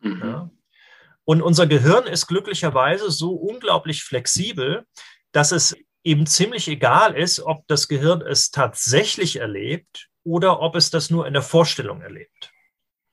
Mhm. 0.00 0.20
Ja? 0.22 0.50
Und 1.24 1.42
unser 1.42 1.66
Gehirn 1.66 2.06
ist 2.06 2.26
glücklicherweise 2.26 3.10
so 3.10 3.32
unglaublich 3.32 4.04
flexibel, 4.04 4.84
dass 5.32 5.52
es 5.52 5.76
eben 6.04 6.26
ziemlich 6.26 6.68
egal 6.68 7.16
ist, 7.16 7.40
ob 7.40 7.66
das 7.66 7.88
Gehirn 7.88 8.20
es 8.20 8.50
tatsächlich 8.50 9.36
erlebt 9.36 10.08
oder 10.22 10.60
ob 10.60 10.76
es 10.76 10.90
das 10.90 11.10
nur 11.10 11.26
in 11.26 11.32
der 11.32 11.42
Vorstellung 11.42 12.02
erlebt. 12.02 12.52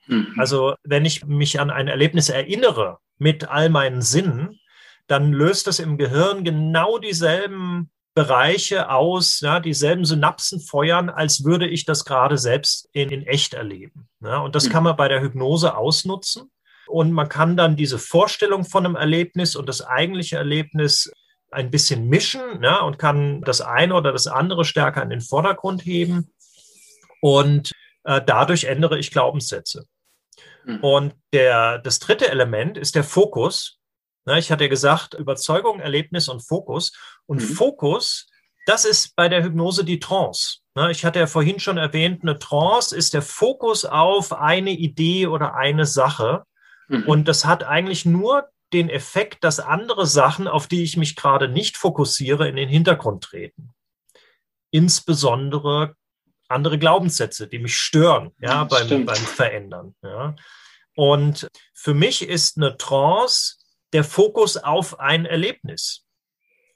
Mhm. 0.08 0.34
Also 0.38 0.76
wenn 0.84 1.06
ich 1.06 1.26
mich 1.26 1.60
an 1.60 1.70
ein 1.70 1.88
Erlebnis 1.88 2.30
erinnere 2.30 3.00
mit 3.18 3.50
all 3.50 3.70
meinen 3.70 4.02
Sinnen, 4.02 4.60
dann 5.08 5.32
löst 5.34 5.68
es 5.68 5.80
im 5.80 5.98
Gehirn 5.98 6.44
genau 6.44 6.98
dieselben 6.98 7.92
Bereiche 8.14 8.90
aus, 8.90 9.40
ja, 9.40 9.60
dieselben 9.60 10.04
Synapsen 10.04 10.60
feuern, 10.60 11.10
als 11.10 11.46
würde 11.46 11.68
ich 11.68 11.86
das 11.86 12.04
gerade 12.04 12.38
selbst 12.38 12.90
in, 12.92 13.10
in 13.10 13.26
echt 13.26 13.54
erleben. 13.54 14.10
Ja, 14.22 14.40
und 14.40 14.56
das 14.56 14.68
mhm. 14.68 14.72
kann 14.72 14.84
man 14.84 14.98
bei 14.98 15.08
der 15.08 15.22
Hypnose 15.22 15.76
ausnutzen. 15.76 16.52
Und 16.88 17.14
man 17.14 17.30
kann 17.30 17.56
dann 17.56 17.78
diese 17.78 18.00
Vorstellung 18.00 18.66
von 18.66 18.86
einem 18.86 18.96
Erlebnis 18.96 19.56
und 19.56 19.70
das 19.70 19.82
eigentliche 19.82 20.36
Erlebnis 20.36 21.10
ein 21.52 21.72
bisschen 21.72 22.08
mischen 22.08 22.42
ja, 22.62 22.82
und 22.82 22.98
kann 22.98 23.42
das 23.42 23.62
eine 23.62 23.96
oder 23.96 24.12
das 24.12 24.28
andere 24.28 24.66
stärker 24.66 25.02
in 25.04 25.10
den 25.10 25.22
Vordergrund 25.22 25.86
heben. 25.86 26.34
Und 27.22 27.72
äh, 28.04 28.22
dadurch 28.26 28.66
ändere 28.66 28.98
ich 28.98 29.12
Glaubenssätze. 29.12 29.86
Mhm. 30.66 30.80
Und 30.80 31.16
der, 31.34 31.80
das 31.80 32.00
dritte 32.00 32.30
Element 32.30 32.78
ist 32.78 32.96
der 32.96 33.04
Fokus. 33.04 33.78
Na, 34.26 34.38
ich 34.38 34.52
hatte 34.52 34.70
gesagt, 34.70 35.14
Überzeugung, 35.16 35.80
Erlebnis 35.80 36.28
und 36.28 36.42
Fokus. 36.42 36.94
Und 37.26 37.42
mhm. 37.42 37.54
Fokus, 37.54 38.28
das 38.66 38.86
ist 38.86 39.16
bei 39.16 39.30
der 39.30 39.44
Hypnose 39.44 39.84
die 39.84 40.00
Trance. 40.00 40.60
Na, 40.76 40.90
ich 40.90 41.04
hatte 41.04 41.20
ja 41.20 41.28
vorhin 41.28 41.60
schon 41.60 41.78
erwähnt, 41.78 42.22
eine 42.22 42.40
Trance 42.40 42.96
ist 42.96 43.14
der 43.14 43.22
Fokus 43.22 43.86
auf 43.86 44.34
eine 44.34 44.72
Idee 44.72 45.28
oder 45.28 45.56
eine 45.56 45.86
Sache. 45.86 46.44
Mhm. 46.88 47.04
Und 47.08 47.28
das 47.28 47.46
hat 47.46 47.64
eigentlich 47.64 48.06
nur 48.06 48.48
den 48.74 48.90
Effekt, 48.90 49.44
dass 49.44 49.60
andere 49.60 50.06
Sachen, 50.08 50.48
auf 50.48 50.68
die 50.68 50.84
ich 50.84 50.96
mich 50.96 51.16
gerade 51.16 51.50
nicht 51.50 51.76
fokussiere, 51.76 52.48
in 52.48 52.56
den 52.56 52.70
Hintergrund 52.70 53.24
treten. 53.24 53.74
Insbesondere 54.72 55.96
andere 56.52 56.78
Glaubenssätze, 56.78 57.48
die 57.48 57.60
mich 57.60 57.78
stören, 57.78 58.32
ja, 58.40 58.64
beim, 58.64 59.06
beim 59.06 59.16
Verändern. 59.16 59.96
Ja. 60.04 60.36
Und 60.96 61.48
für 61.74 61.94
mich 61.94 62.28
ist 62.28 62.58
eine 62.58 62.78
Trance 62.78 63.58
der 63.94 64.04
Fokus 64.04 64.58
auf 64.58 65.00
ein 65.00 65.26
Erlebnis. 65.26 66.06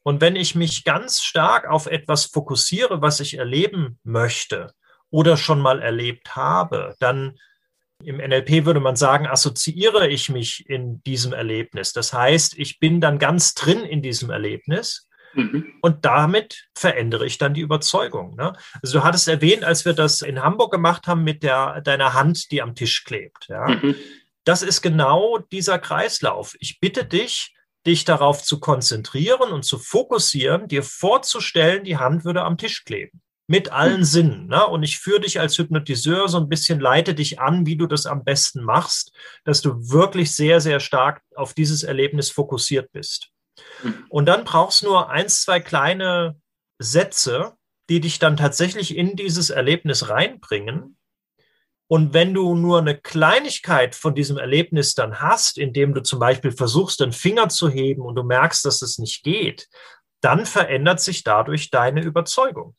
Und 0.04 0.22
wenn 0.22 0.36
ich 0.36 0.56
mich 0.56 0.84
ganz 0.84 1.24
stark 1.24 1.68
auf 1.68 1.88
etwas 1.88 2.26
fokussiere, 2.26 3.02
was 3.02 3.20
ich 3.20 3.38
erleben 3.38 4.00
möchte 4.04 4.74
oder 5.10 5.36
schon 5.38 5.60
mal 5.60 5.82
erlebt 5.82 6.36
habe, 6.36 6.96
dann 7.00 7.38
im 8.04 8.18
NLP 8.18 8.66
würde 8.66 8.82
man 8.82 8.96
sagen, 8.96 9.26
assoziiere 9.26 10.08
ich 10.08 10.30
mich 10.30 10.70
in 10.70 11.02
diesem 11.04 11.34
Erlebnis. 11.34 11.94
Das 11.94 12.14
heißt, 12.14 12.58
ich 12.60 12.80
bin 12.80 13.02
dann 13.02 13.20
ganz 13.20 13.54
drin 13.54 13.84
in 13.84 14.02
diesem 14.02 14.30
Erlebnis 14.30 15.08
mhm. 15.36 15.74
und 15.82 16.06
damit 16.06 16.68
verändere 16.76 17.26
ich 17.26 17.38
dann 17.38 17.54
die 17.54 17.62
Überzeugung. 17.62 18.36
Ne? 18.36 18.54
Also 18.82 19.00
du 19.00 19.04
hattest 19.04 19.28
erwähnt, 19.28 19.64
als 19.64 19.86
wir 19.86 19.94
das 19.94 20.22
in 20.22 20.42
Hamburg 20.42 20.72
gemacht 20.72 21.08
haben 21.08 21.24
mit 21.24 21.44
der, 21.44 21.82
deiner 21.82 22.14
Hand, 22.14 22.52
die 22.52 22.62
am 22.62 22.76
Tisch 22.76 23.04
klebt. 23.04 23.48
Ja? 23.48 23.68
Mhm. 23.68 23.96
Das 24.46 24.62
ist 24.62 24.82
genau 24.82 25.40
dieser 25.40 25.80
Kreislauf. 25.80 26.56
Ich 26.60 26.80
bitte 26.80 27.04
dich, 27.06 27.56
dich 27.86 28.06
darauf 28.06 28.44
zu 28.44 28.60
konzentrieren 28.60 29.52
und 29.52 29.64
zu 29.64 29.78
fokussieren, 29.78 30.68
dir 30.68 30.84
vorzustellen, 30.84 31.84
die 31.84 31.98
Hand 31.98 32.26
würde 32.26 32.44
am 32.44 32.58
Tisch 32.58 32.84
kleben. 32.84 33.22
Mit 33.48 33.72
allen 33.72 34.00
mhm. 34.00 34.06
Sinnen. 34.06 34.48
Ne? 34.48 34.66
Und 34.66 34.82
ich 34.82 34.98
führe 34.98 35.22
dich 35.22 35.40
als 35.40 35.58
Hypnotiseur 35.58 36.28
so 36.28 36.40
ein 36.40 36.50
bisschen, 36.50 36.80
leite 36.80 37.14
dich 37.14 37.40
an, 37.40 37.66
wie 37.66 37.78
du 37.78 37.86
das 37.86 38.08
am 38.08 38.24
besten 38.24 38.64
machst, 38.64 39.12
dass 39.44 39.62
du 39.62 39.92
wirklich 39.92 40.36
sehr, 40.36 40.62
sehr 40.62 40.80
stark 40.80 41.22
auf 41.36 41.54
dieses 41.54 41.84
Erlebnis 41.84 42.32
fokussiert 42.32 42.92
bist. 42.92 43.32
Mhm. 43.84 44.06
Und 44.10 44.26
dann 44.26 44.44
brauchst 44.44 44.82
du 44.82 44.88
nur 44.88 45.10
eins, 45.10 45.42
zwei 45.42 45.60
kleine 45.60 46.40
Sätze, 46.80 47.54
die 47.90 48.00
dich 48.00 48.20
dann 48.20 48.38
tatsächlich 48.38 48.96
in 48.96 49.16
dieses 49.16 49.50
Erlebnis 49.50 50.10
reinbringen 50.10 50.98
und 51.88 52.14
wenn 52.14 52.34
du 52.34 52.56
nur 52.56 52.80
eine 52.80 52.98
Kleinigkeit 52.98 53.96
von 53.96 54.16
diesem 54.16 54.38
Erlebnis 54.38 54.96
dann 54.96 55.22
hast, 55.22 55.58
indem 55.58 55.94
du 55.94 56.02
zum 56.02 56.20
Beispiel 56.20 56.52
versuchst, 56.52 57.00
den 57.00 57.12
Finger 57.12 57.50
zu 57.50 57.70
heben 57.70 58.02
und 58.02 58.16
du 58.16 58.24
merkst, 58.24 58.66
dass 58.66 58.82
es 58.82 58.98
nicht 58.98 59.24
geht, 59.24 59.68
dann 60.22 60.48
verändert 60.48 61.00
sich 61.00 61.24
dadurch 61.24 61.70
deine 61.70 62.02
Überzeugung. 62.02 62.76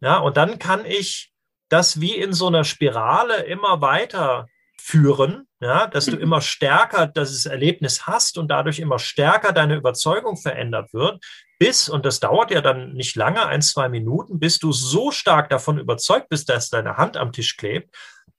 Ja, 0.00 0.18
und 0.18 0.36
dann 0.36 0.58
kann 0.58 0.84
ich 0.84 1.32
das 1.70 2.00
wie 2.00 2.16
in 2.16 2.32
so 2.34 2.48
einer 2.48 2.64
Spirale 2.64 3.44
immer 3.44 3.80
weiter 3.80 4.48
führen, 4.80 5.46
ja, 5.60 5.86
dass 5.86 6.06
du 6.06 6.16
mhm. 6.16 6.22
immer 6.22 6.40
stärker 6.40 7.06
das 7.06 7.46
Erlebnis 7.46 8.06
hast 8.06 8.38
und 8.38 8.48
dadurch 8.48 8.78
immer 8.78 8.98
stärker 8.98 9.52
deine 9.52 9.76
Überzeugung 9.76 10.36
verändert 10.36 10.92
wird, 10.92 11.22
bis, 11.58 11.88
und 11.88 12.06
das 12.06 12.20
dauert 12.20 12.50
ja 12.50 12.62
dann 12.62 12.94
nicht 12.94 13.16
lange, 13.16 13.46
ein, 13.46 13.60
zwei 13.60 13.88
Minuten, 13.90 14.40
bis 14.40 14.58
du 14.58 14.72
so 14.72 15.10
stark 15.10 15.50
davon 15.50 15.78
überzeugt 15.78 16.30
bist, 16.30 16.48
dass 16.48 16.70
deine 16.70 16.96
Hand 16.96 17.18
am 17.18 17.32
Tisch 17.32 17.58
klebt, 17.58 17.94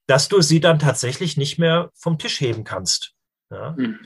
dass 0.06 0.28
du 0.28 0.40
sie 0.40 0.60
dann 0.60 0.80
tatsächlich 0.80 1.36
nicht 1.36 1.58
mehr 1.58 1.90
vom 1.94 2.18
Tisch 2.18 2.40
heben 2.40 2.64
kannst. 2.64 3.12
Ja? 3.50 3.74
Mhm. 3.78 4.00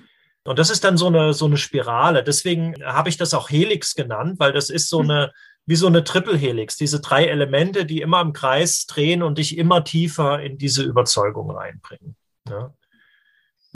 Und 0.45 0.59
das 0.59 0.71
ist 0.71 0.85
dann 0.85 0.99
so 0.99 1.07
eine, 1.07 1.33
so 1.33 1.47
eine 1.47 1.57
Spirale. 1.57 2.23
Deswegen 2.23 2.75
habe 2.85 3.09
ich 3.09 3.17
das 3.17 3.35
auch 3.35 3.51
Helix 3.51 3.95
genannt, 3.95 4.39
weil 4.39 4.53
das 4.53 4.71
ist 4.71 4.89
so 4.89 5.03
mhm. 5.03 5.11
eine, 5.11 5.33
wie 5.65 5.77
so 5.77 5.87
eine 5.87 6.05
Triple-Helix, 6.05 6.77
diese 6.77 7.01
drei 7.01 7.27
Elemente, 7.27 7.87
die 7.87 8.03
immer 8.03 8.21
im 8.21 8.33
Kreis 8.33 8.87
drehen 8.87 9.23
und 9.23 9.39
dich 9.39 9.59
immer 9.59 9.83
tiefer 9.83 10.41
in 10.41 10.59
diese 10.59 10.83
Überzeugung 10.83 11.51
reinbringen. 11.51 12.17
Ja? 12.49 12.75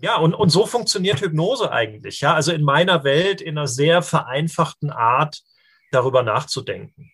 Ja, 0.03 0.17
und, 0.17 0.35
und 0.35 0.49
so 0.49 0.67
funktioniert 0.67 1.21
Hypnose 1.21 1.71
eigentlich. 1.71 2.21
Ja, 2.21 2.35
also 2.35 2.53
in 2.53 2.63
meiner 2.63 3.05
Welt 3.05 3.41
in 3.41 3.59
einer 3.59 3.67
sehr 3.67 4.03
vereinfachten 4.03 4.91
Art 4.91 5.43
darüber 5.91 6.23
nachzudenken. 6.23 7.13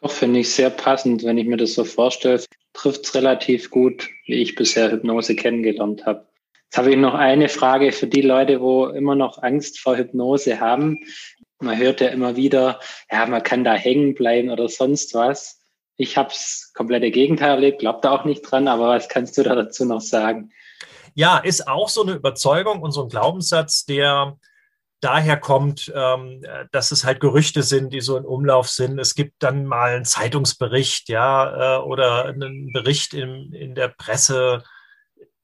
Doch, 0.00 0.10
finde 0.10 0.40
ich 0.40 0.50
sehr 0.50 0.70
passend, 0.70 1.24
wenn 1.24 1.36
ich 1.36 1.46
mir 1.46 1.58
das 1.58 1.74
so 1.74 1.84
vorstelle, 1.84 2.42
trifft 2.72 3.04
es 3.04 3.14
relativ 3.14 3.70
gut, 3.70 4.08
wie 4.26 4.40
ich 4.40 4.54
bisher 4.54 4.90
Hypnose 4.90 5.36
kennengelernt 5.36 6.06
habe. 6.06 6.26
Jetzt 6.64 6.78
habe 6.78 6.90
ich 6.92 6.96
noch 6.96 7.14
eine 7.14 7.48
Frage 7.48 7.92
für 7.92 8.06
die 8.06 8.22
Leute, 8.22 8.60
wo 8.60 8.86
immer 8.86 9.14
noch 9.14 9.42
Angst 9.42 9.80
vor 9.80 9.96
Hypnose 9.96 10.60
haben. 10.60 10.98
Man 11.58 11.76
hört 11.76 12.00
ja 12.00 12.08
immer 12.08 12.36
wieder, 12.36 12.80
ja, 13.10 13.26
man 13.26 13.42
kann 13.42 13.64
da 13.64 13.74
hängen 13.74 14.14
bleiben 14.14 14.50
oder 14.50 14.68
sonst 14.68 15.12
was. 15.14 15.60
Ich 15.96 16.16
habe 16.16 16.30
das 16.30 16.72
komplette 16.74 17.10
Gegenteil 17.10 17.50
erlebt, 17.50 17.80
glaube 17.80 17.98
da 18.02 18.12
auch 18.12 18.24
nicht 18.24 18.42
dran, 18.42 18.68
aber 18.68 18.88
was 18.88 19.08
kannst 19.08 19.36
du 19.36 19.42
da 19.42 19.54
dazu 19.54 19.84
noch 19.84 20.00
sagen? 20.00 20.50
Ja, 21.14 21.38
ist 21.38 21.68
auch 21.68 21.88
so 21.88 22.02
eine 22.02 22.12
Überzeugung 22.12 22.82
und 22.82 22.92
so 22.92 23.02
ein 23.02 23.08
Glaubenssatz, 23.08 23.84
der 23.84 24.36
daher 25.00 25.38
kommt, 25.38 25.90
ähm, 25.94 26.42
dass 26.72 26.92
es 26.92 27.04
halt 27.04 27.20
Gerüchte 27.20 27.62
sind, 27.62 27.92
die 27.92 28.00
so 28.00 28.16
in 28.16 28.24
Umlauf 28.24 28.68
sind. 28.68 28.98
Es 28.98 29.14
gibt 29.14 29.42
dann 29.42 29.64
mal 29.64 29.94
einen 29.94 30.04
Zeitungsbericht, 30.04 31.08
ja, 31.08 31.78
äh, 31.78 31.82
oder 31.82 32.26
einen 32.26 32.72
Bericht 32.72 33.14
in, 33.14 33.52
in 33.52 33.74
der 33.74 33.88
Presse. 33.88 34.62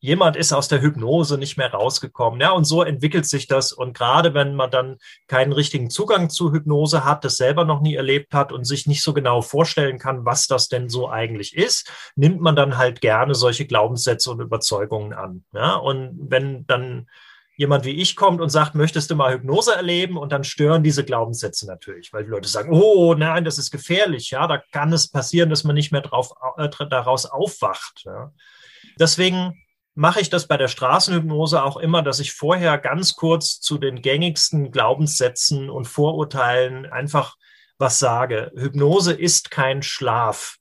Jemand 0.06 0.36
ist 0.36 0.52
aus 0.52 0.68
der 0.68 0.82
Hypnose 0.82 1.36
nicht 1.36 1.56
mehr 1.56 1.72
rausgekommen. 1.72 2.40
Ja, 2.40 2.52
und 2.52 2.64
so 2.64 2.84
entwickelt 2.84 3.26
sich 3.26 3.48
das. 3.48 3.72
Und 3.72 3.92
gerade 3.92 4.34
wenn 4.34 4.54
man 4.54 4.70
dann 4.70 4.98
keinen 5.26 5.52
richtigen 5.52 5.90
Zugang 5.90 6.30
zu 6.30 6.52
Hypnose 6.52 7.04
hat, 7.04 7.24
das 7.24 7.34
selber 7.34 7.64
noch 7.64 7.80
nie 7.80 7.96
erlebt 7.96 8.32
hat 8.32 8.52
und 8.52 8.66
sich 8.66 8.86
nicht 8.86 9.02
so 9.02 9.12
genau 9.12 9.42
vorstellen 9.42 9.98
kann, 9.98 10.24
was 10.24 10.46
das 10.46 10.68
denn 10.68 10.88
so 10.88 11.10
eigentlich 11.10 11.56
ist, 11.56 11.90
nimmt 12.14 12.40
man 12.40 12.54
dann 12.54 12.78
halt 12.78 13.00
gerne 13.00 13.34
solche 13.34 13.66
Glaubenssätze 13.66 14.30
und 14.30 14.38
Überzeugungen 14.38 15.12
an. 15.12 15.44
Ja, 15.52 15.74
und 15.74 16.16
wenn 16.30 16.64
dann 16.68 17.08
jemand 17.56 17.84
wie 17.84 18.00
ich 18.00 18.14
kommt 18.14 18.40
und 18.40 18.50
sagt, 18.50 18.76
möchtest 18.76 19.10
du 19.10 19.16
mal 19.16 19.32
Hypnose 19.32 19.74
erleben? 19.74 20.18
Und 20.18 20.30
dann 20.30 20.44
stören 20.44 20.84
diese 20.84 21.04
Glaubenssätze 21.04 21.66
natürlich, 21.66 22.12
weil 22.12 22.22
die 22.22 22.30
Leute 22.30 22.48
sagen, 22.48 22.72
oh 22.72 23.14
nein, 23.14 23.44
das 23.44 23.58
ist 23.58 23.72
gefährlich. 23.72 24.30
Ja, 24.30 24.46
da 24.46 24.62
kann 24.70 24.92
es 24.92 25.10
passieren, 25.10 25.50
dass 25.50 25.64
man 25.64 25.74
nicht 25.74 25.90
mehr 25.90 26.02
drauf, 26.02 26.30
äh, 26.58 26.68
daraus 26.88 27.26
aufwacht. 27.26 28.04
Ja. 28.04 28.30
Deswegen 29.00 29.65
mache 29.96 30.20
ich 30.20 30.28
das 30.30 30.46
bei 30.46 30.58
der 30.58 30.68
Straßenhypnose 30.68 31.64
auch 31.64 31.78
immer, 31.78 32.02
dass 32.02 32.20
ich 32.20 32.32
vorher 32.32 32.78
ganz 32.78 33.16
kurz 33.16 33.60
zu 33.60 33.78
den 33.78 34.02
gängigsten 34.02 34.70
Glaubenssätzen 34.70 35.70
und 35.70 35.86
Vorurteilen 35.86 36.86
einfach 36.86 37.34
was 37.78 37.98
sage. 37.98 38.52
Hypnose 38.54 39.14
ist 39.14 39.50
kein 39.50 39.82
Schlaf. 39.82 40.56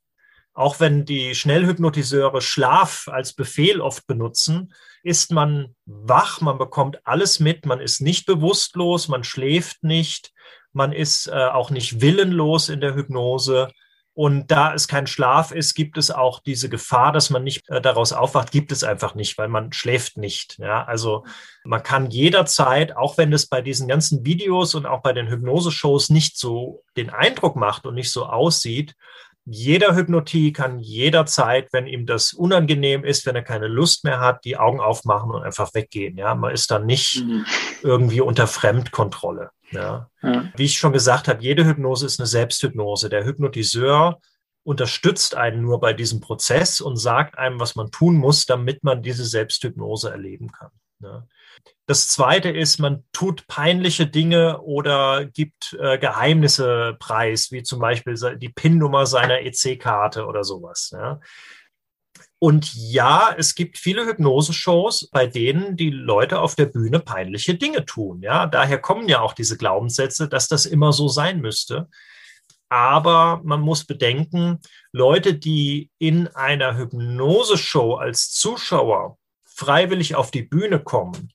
Auch 0.53 0.79
wenn 0.79 1.03
die 1.03 1.35
Schnellhypnotiseure 1.35 2.41
Schlaf 2.41 3.09
als 3.09 3.33
Befehl 3.33 3.81
oft 3.81 4.07
benutzen, 4.07 4.73
ist 5.03 5.33
man 5.33 5.75
wach, 5.85 6.39
man 6.39 6.57
bekommt 6.57 7.05
alles 7.05 7.41
mit, 7.41 7.65
man 7.65 7.81
ist 7.81 7.99
nicht 7.99 8.25
bewusstlos, 8.25 9.09
man 9.09 9.25
schläft 9.25 9.83
nicht, 9.83 10.31
man 10.71 10.93
ist 10.93 11.27
äh, 11.27 11.47
auch 11.47 11.71
nicht 11.71 11.99
willenlos 11.99 12.69
in 12.69 12.79
der 12.79 12.95
Hypnose. 12.95 13.67
Und 14.15 14.49
da 14.49 14.73
es 14.73 14.87
kein 14.87 15.07
Schlaf 15.07 15.51
ist, 15.51 15.75
gibt 15.75 15.97
es 15.97 16.09
auch 16.09 16.39
diese 16.39 16.69
Gefahr, 16.69 17.11
dass 17.11 17.29
man 17.29 17.43
nicht 17.43 17.69
äh, 17.69 17.81
daraus 17.81 18.13
aufwacht, 18.13 18.49
gibt 18.49 18.71
es 18.71 18.85
einfach 18.85 19.13
nicht, 19.13 19.37
weil 19.37 19.49
man 19.49 19.73
schläft 19.73 20.15
nicht. 20.15 20.57
Ja, 20.57 20.85
also 20.85 21.25
man 21.65 21.83
kann 21.83 22.09
jederzeit, 22.09 22.95
auch 22.95 23.17
wenn 23.17 23.33
es 23.33 23.47
bei 23.47 23.61
diesen 23.61 23.89
ganzen 23.89 24.25
Videos 24.25 24.73
und 24.73 24.85
auch 24.85 25.01
bei 25.01 25.11
den 25.11 25.27
Hypnose-Shows 25.27 26.11
nicht 26.11 26.37
so 26.37 26.81
den 26.95 27.09
Eindruck 27.09 27.57
macht 27.57 27.85
und 27.85 27.95
nicht 27.95 28.09
so 28.09 28.25
aussieht, 28.25 28.95
jeder 29.47 29.95
Hypnotie 29.95 30.53
kann 30.53 30.79
jederzeit, 30.79 31.67
wenn 31.71 31.85
ihm 31.85 32.05
das 32.05 32.33
unangenehm 32.33 33.03
ist, 33.03 33.25
wenn 33.25 33.35
er 33.35 33.43
keine 33.43 33.67
Lust 33.67 34.03
mehr 34.05 34.19
hat, 34.19 34.43
die 34.43 34.57
Augen 34.57 34.79
aufmachen 34.79 35.29
und 35.29 35.43
einfach 35.43 35.73
weggehen. 35.73 36.17
Ja, 36.17 36.33
man 36.33 36.51
ist 36.51 36.71
dann 36.71 36.85
nicht 36.85 37.23
mhm. 37.23 37.45
irgendwie 37.83 38.21
unter 38.21 38.47
Fremdkontrolle. 38.47 39.51
Ja. 39.75 40.09
ja. 40.21 40.51
Wie 40.55 40.65
ich 40.65 40.77
schon 40.77 40.93
gesagt 40.93 41.27
habe, 41.27 41.43
jede 41.43 41.65
Hypnose 41.65 42.05
ist 42.05 42.19
eine 42.19 42.27
Selbsthypnose. 42.27 43.09
Der 43.09 43.25
Hypnotiseur 43.25 44.19
unterstützt 44.63 45.35
einen 45.35 45.61
nur 45.61 45.79
bei 45.79 45.93
diesem 45.93 46.21
Prozess 46.21 46.81
und 46.81 46.97
sagt 46.97 47.37
einem, 47.37 47.59
was 47.59 47.75
man 47.75 47.91
tun 47.91 48.15
muss, 48.15 48.45
damit 48.45 48.83
man 48.83 49.03
diese 49.03 49.25
Selbsthypnose 49.25 50.09
erleben 50.09 50.51
kann. 50.51 50.71
Ja. 51.01 51.27
Das 51.85 52.07
zweite 52.07 52.49
ist, 52.49 52.79
man 52.79 53.03
tut 53.11 53.47
peinliche 53.47 54.07
Dinge 54.07 54.61
oder 54.61 55.25
gibt 55.25 55.77
äh, 55.79 55.99
Geheimnisse 55.99 56.95
preis, 56.99 57.51
wie 57.51 57.63
zum 57.63 57.79
Beispiel 57.79 58.15
die 58.37 58.49
PIN-Nummer 58.49 59.05
seiner 59.05 59.41
EC-Karte 59.41 60.25
oder 60.25 60.43
sowas. 60.43 60.91
Ja. 60.93 61.19
Und 62.39 62.73
ja, 62.75 63.33
es 63.37 63.55
gibt 63.55 63.77
viele 63.77 64.05
Hypnose-Shows, 64.05 65.09
bei 65.11 65.25
denen 65.25 65.77
die 65.77 65.89
Leute 65.89 66.39
auf 66.39 66.55
der 66.55 66.65
Bühne 66.65 66.99
peinliche 66.99 67.55
Dinge 67.55 67.85
tun. 67.85 68.21
Ja, 68.21 68.45
daher 68.45 68.77
kommen 68.77 69.07
ja 69.07 69.21
auch 69.21 69.33
diese 69.33 69.57
Glaubenssätze, 69.57 70.27
dass 70.27 70.47
das 70.47 70.65
immer 70.65 70.91
so 70.91 71.07
sein 71.07 71.39
müsste. 71.39 71.87
Aber 72.67 73.41
man 73.43 73.61
muss 73.61 73.85
bedenken, 73.85 74.59
Leute, 74.91 75.33
die 75.33 75.91
in 75.97 76.27
einer 76.27 76.77
Hypnose-Show 76.77 77.95
als 77.95 78.31
Zuschauer 78.31 79.17
freiwillig 79.45 80.15
auf 80.15 80.31
die 80.31 80.43
Bühne 80.43 80.79
kommen, 80.79 81.31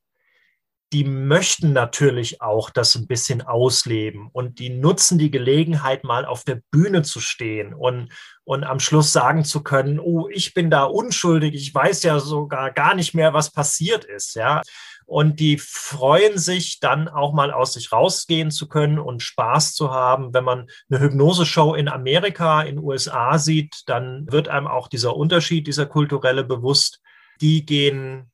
die 0.93 1.05
möchten 1.05 1.73
natürlich 1.73 2.43
auch 2.43 2.69
das 2.69 2.97
ein 2.97 3.07
bisschen 3.07 3.43
ausleben 3.43 4.29
und 4.33 4.59
die 4.59 4.71
nutzen 4.71 5.19
die 5.19 5.31
Gelegenheit, 5.31 6.03
mal 6.03 6.25
auf 6.25 6.43
der 6.43 6.61
Bühne 6.73 7.03
zu 7.03 7.21
stehen 7.21 7.75
und, 7.75 8.09
und 8.43 8.65
am 8.65 8.81
Schluss 8.81 9.13
sagen 9.13 9.45
zu 9.45 9.63
können, 9.63 10.01
oh, 10.01 10.29
ich 10.29 10.53
bin 10.53 10.69
da 10.69 10.85
unschuldig, 10.85 11.55
ich 11.55 11.73
weiß 11.73 12.03
ja 12.03 12.19
sogar 12.19 12.73
gar 12.73 12.97
nicht 12.97 13.15
mehr, 13.15 13.33
was 13.33 13.53
passiert 13.53 14.05
ist, 14.05 14.35
ja. 14.35 14.63
Und 15.07 15.41
die 15.41 15.59
freuen 15.59 16.39
sich 16.39 16.79
dann 16.79 17.09
auch 17.09 17.33
mal 17.33 17.53
aus 17.53 17.73
sich 17.73 17.91
rausgehen 17.91 18.53
zu 18.53 18.69
können 18.69 19.01
und 19.01 19.25
Spaß 19.25 19.75
zu 19.75 19.91
haben. 19.91 20.33
Wenn 20.33 20.45
man 20.45 20.69
eine 20.89 21.01
Hypnose-Show 21.01 21.75
in 21.75 21.89
Amerika, 21.89 22.63
in 22.63 22.79
USA 22.79 23.37
sieht, 23.37 23.83
dann 23.87 24.31
wird 24.31 24.47
einem 24.47 24.69
auch 24.69 24.87
dieser 24.87 25.17
Unterschied, 25.17 25.67
dieser 25.67 25.87
kulturelle 25.87 26.45
bewusst. 26.45 27.01
Die 27.41 27.67
gehen 27.67 28.31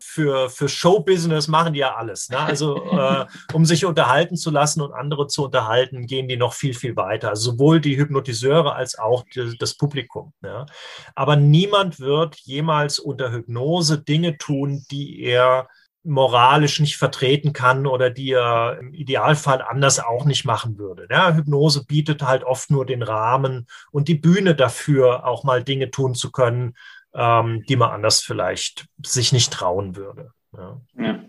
für, 0.00 0.48
für 0.50 0.68
Showbusiness 0.68 1.48
machen 1.48 1.72
die 1.72 1.80
ja 1.80 1.96
alles. 1.96 2.28
Ne? 2.28 2.38
Also 2.38 2.76
äh, 2.90 3.26
um 3.52 3.64
sich 3.64 3.84
unterhalten 3.84 4.36
zu 4.36 4.50
lassen 4.50 4.80
und 4.80 4.92
andere 4.92 5.26
zu 5.26 5.44
unterhalten, 5.44 6.06
gehen 6.06 6.28
die 6.28 6.36
noch 6.36 6.54
viel, 6.54 6.74
viel 6.74 6.96
weiter. 6.96 7.30
Also 7.30 7.52
sowohl 7.52 7.80
die 7.80 7.96
Hypnotiseure 7.96 8.74
als 8.74 8.98
auch 8.98 9.24
die, 9.34 9.56
das 9.58 9.74
Publikum. 9.76 10.32
Ja? 10.42 10.66
Aber 11.14 11.36
niemand 11.36 12.00
wird 12.00 12.36
jemals 12.36 12.98
unter 12.98 13.32
Hypnose 13.32 13.98
Dinge 13.98 14.38
tun, 14.38 14.84
die 14.90 15.22
er 15.22 15.68
moralisch 16.04 16.80
nicht 16.80 16.96
vertreten 16.96 17.52
kann 17.52 17.86
oder 17.86 18.08
die 18.08 18.32
er 18.32 18.78
im 18.78 18.94
Idealfall 18.94 19.60
anders 19.62 19.98
auch 19.98 20.24
nicht 20.24 20.44
machen 20.44 20.78
würde. 20.78 21.06
Ja, 21.10 21.34
Hypnose 21.34 21.84
bietet 21.84 22.22
halt 22.22 22.44
oft 22.44 22.70
nur 22.70 22.86
den 22.86 23.02
Rahmen 23.02 23.66
und 23.90 24.08
die 24.08 24.14
Bühne 24.14 24.54
dafür, 24.54 25.26
auch 25.26 25.44
mal 25.44 25.62
Dinge 25.62 25.90
tun 25.90 26.14
zu 26.14 26.30
können, 26.30 26.74
ähm, 27.18 27.64
die 27.68 27.76
man 27.76 27.90
anders 27.90 28.20
vielleicht 28.20 28.86
sich 29.04 29.32
nicht 29.32 29.52
trauen 29.52 29.96
würde. 29.96 30.30
Ja. 30.56 30.80
Ja. 30.96 31.24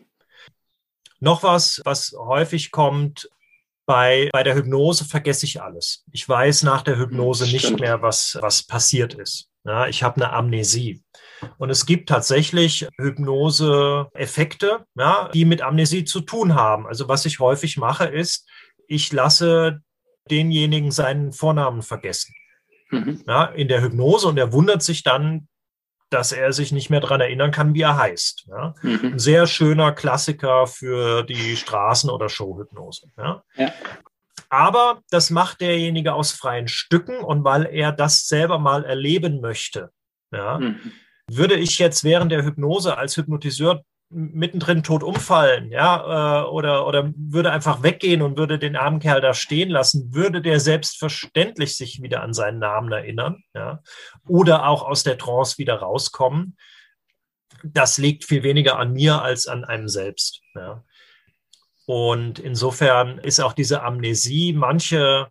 Noch 1.19 1.43
was, 1.43 1.81
was 1.83 2.15
häufig 2.17 2.71
kommt, 2.71 3.27
bei, 3.85 4.29
bei 4.31 4.43
der 4.43 4.55
Hypnose 4.55 5.03
vergesse 5.03 5.47
ich 5.47 5.61
alles. 5.61 6.05
Ich 6.11 6.29
weiß 6.29 6.61
nach 6.61 6.83
der 6.83 6.99
Hypnose 6.99 7.47
Stimmt. 7.47 7.63
nicht 7.63 7.79
mehr, 7.81 8.03
was, 8.03 8.37
was 8.39 8.61
passiert 8.61 9.15
ist. 9.15 9.49
Ja, 9.65 9.87
ich 9.87 10.03
habe 10.03 10.17
eine 10.17 10.31
Amnesie. 10.31 11.03
Und 11.57 11.71
es 11.71 11.85
gibt 11.85 12.07
tatsächlich 12.07 12.87
Hypnose-Effekte, 12.97 14.85
ja, 14.95 15.29
die 15.33 15.43
mit 15.43 15.61
Amnesie 15.61 16.05
zu 16.05 16.21
tun 16.21 16.53
haben. 16.53 16.85
Also 16.85 17.09
was 17.09 17.25
ich 17.25 17.39
häufig 17.39 17.77
mache, 17.77 18.05
ist, 18.05 18.47
ich 18.87 19.11
lasse 19.11 19.81
denjenigen 20.29 20.91
seinen 20.91 21.33
Vornamen 21.33 21.81
vergessen. 21.81 22.33
Mhm. 22.91 23.23
Ja, 23.27 23.45
in 23.45 23.67
der 23.67 23.81
Hypnose 23.81 24.27
und 24.27 24.37
er 24.37 24.53
wundert 24.53 24.83
sich 24.83 25.03
dann, 25.03 25.48
dass 26.09 26.31
er 26.31 26.53
sich 26.53 26.71
nicht 26.71 26.89
mehr 26.89 26.99
daran 26.99 27.21
erinnern 27.21 27.51
kann, 27.51 27.73
wie 27.73 27.81
er 27.81 27.97
heißt. 27.97 28.45
Ja? 28.47 28.73
Mhm. 28.81 28.99
Ein 29.13 29.19
sehr 29.19 29.47
schöner 29.47 29.91
Klassiker 29.91 30.67
für 30.67 31.23
die 31.23 31.55
Straßen- 31.55 32.09
oder 32.09 32.29
Showhypnose. 32.29 33.07
Ja? 33.17 33.43
ja? 33.55 33.71
Aber 34.49 35.01
das 35.11 35.29
macht 35.29 35.61
derjenige 35.61 36.13
aus 36.13 36.31
freien 36.31 36.67
Stücken 36.67 37.19
und 37.19 37.43
weil 37.43 37.67
er 37.71 37.91
das 37.91 38.27
selber 38.27 38.57
mal 38.57 38.83
erleben 38.83 39.41
möchte. 39.41 39.91
Ja? 40.31 40.57
Mhm. 40.57 40.79
Würde 41.31 41.55
ich 41.55 41.77
jetzt 41.77 42.03
während 42.03 42.31
der 42.31 42.43
Hypnose 42.43 42.97
als 42.97 43.15
Hypnotiseur 43.15 43.83
mittendrin 44.09 44.81
tot 44.81 45.03
umfallen, 45.03 45.71
ja, 45.71 46.43
äh, 46.43 46.49
oder, 46.49 46.87
oder 46.87 47.11
würde 47.15 47.51
einfach 47.51 47.83
weggehen 47.83 48.21
und 48.21 48.37
würde 48.37 48.57
den 48.57 48.75
armen 48.75 48.99
Kerl 48.99 49.21
da 49.21 49.33
stehen 49.33 49.69
lassen, 49.69 50.13
würde 50.13 50.41
der 50.41 50.59
selbstverständlich 50.59 51.77
sich 51.77 52.01
wieder 52.01 52.23
an 52.23 52.33
seinen 52.33 52.59
Namen 52.59 52.91
erinnern, 52.91 53.43
ja, 53.53 53.81
oder 54.27 54.67
auch 54.67 54.83
aus 54.83 55.03
der 55.03 55.17
Trance 55.17 55.59
wieder 55.59 55.75
rauskommen. 55.75 56.57
Das 57.63 57.97
liegt 57.97 58.25
viel 58.25 58.41
weniger 58.41 58.79
an 58.79 58.93
mir 58.93 59.21
als 59.21 59.47
an 59.47 59.63
einem 59.63 59.87
selbst, 59.87 60.41
ja. 60.55 60.83
Und 61.85 62.37
insofern 62.37 63.17
ist 63.17 63.39
auch 63.39 63.53
diese 63.53 63.81
Amnesie, 63.81 64.53
manche 64.53 65.27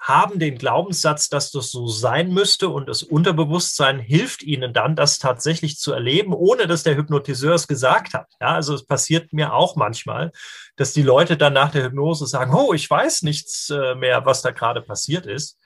haben 0.00 0.38
den 0.38 0.58
Glaubenssatz, 0.58 1.28
dass 1.28 1.50
das 1.50 1.70
so 1.70 1.88
sein 1.88 2.32
müsste 2.32 2.68
und 2.68 2.88
das 2.88 3.02
Unterbewusstsein 3.02 3.98
hilft 3.98 4.42
ihnen 4.42 4.72
dann, 4.72 4.96
das 4.96 5.18
tatsächlich 5.18 5.78
zu 5.78 5.92
erleben, 5.92 6.32
ohne 6.32 6.66
dass 6.66 6.84
der 6.84 6.96
Hypnotiseur 6.96 7.54
es 7.54 7.66
gesagt 7.68 8.14
hat. 8.14 8.28
Ja, 8.40 8.54
also 8.54 8.74
es 8.74 8.86
passiert 8.86 9.32
mir 9.32 9.52
auch 9.52 9.76
manchmal, 9.76 10.32
dass 10.76 10.92
die 10.92 11.02
Leute 11.02 11.36
dann 11.36 11.52
nach 11.52 11.72
der 11.72 11.84
Hypnose 11.84 12.26
sagen, 12.26 12.54
oh, 12.54 12.72
ich 12.72 12.88
weiß 12.88 13.22
nichts 13.22 13.70
äh, 13.70 13.94
mehr, 13.96 14.24
was 14.24 14.42
da 14.42 14.52
gerade 14.52 14.82
passiert 14.82 15.26
ist 15.26 15.57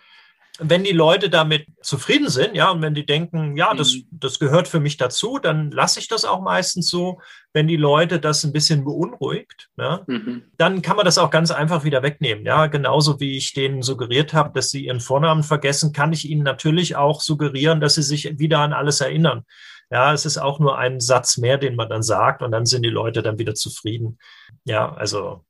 wenn 0.65 0.85
die 0.85 0.93
Leute 0.93 1.31
damit 1.31 1.67
zufrieden 1.83 2.29
sind, 2.29 2.55
ja, 2.55 2.71
und 2.71 2.83
wenn 2.83 2.95
die 2.95 3.07
denken, 3.07 3.57
ja, 3.57 3.75
das, 3.75 3.95
mhm. 3.95 4.07
das 4.11 4.39
gehört 4.39 4.69
für 4.69 4.81
mich 4.81 4.97
dazu, 4.97 5.39
dann 5.39 5.71
lasse 5.71 6.01
ich 6.01 6.09
das 6.09 6.25
auch 6.25 6.41
meistens 6.41 6.89
so. 6.89 7.21
Wenn 7.53 7.69
die 7.69 7.77
Leute 7.77 8.19
das 8.19 8.45
ein 8.45 8.53
bisschen 8.53 8.85
beunruhigt, 8.85 9.69
ja, 9.77 10.05
mhm. 10.07 10.45
dann 10.57 10.81
kann 10.83 10.97
man 10.97 11.05
das 11.05 11.19
auch 11.19 11.31
ganz 11.31 11.51
einfach 11.51 11.85
wieder 11.85 12.03
wegnehmen. 12.03 12.47
Ja, 12.47 12.67
genauso 12.67 13.21
wie 13.21 13.37
ich 13.37 13.53
denen 13.53 13.83
suggeriert 13.83 14.33
habe, 14.33 14.53
dass 14.55 14.71
sie 14.71 14.87
ihren 14.87 15.01
Vornamen 15.01 15.43
vergessen, 15.43 15.93
kann 15.93 16.13
ich 16.13 16.29
ihnen 16.29 16.43
natürlich 16.43 16.97
auch 16.97 17.21
suggerieren, 17.21 17.81
dass 17.81 17.97
sie 17.97 18.03
sich 18.03 18.39
wieder 18.39 18.61
an 18.61 18.73
alles 18.73 19.01
erinnern. 19.01 19.45
Ja, 19.91 20.13
es 20.15 20.25
ist 20.25 20.39
auch 20.39 20.59
nur 20.59 20.79
ein 20.79 21.01
Satz 21.01 21.37
mehr, 21.37 21.59
den 21.59 21.77
man 21.77 21.91
dann 21.91 22.03
sagt, 22.03 22.43
und 22.43 22.53
dann 22.53 22.65
sind 22.65 22.83
die 22.83 22.89
Leute 22.89 23.23
dann 23.23 23.39
wieder 23.39 23.55
zufrieden. 23.55 24.19
Ja, 24.65 24.93
also 24.95 25.45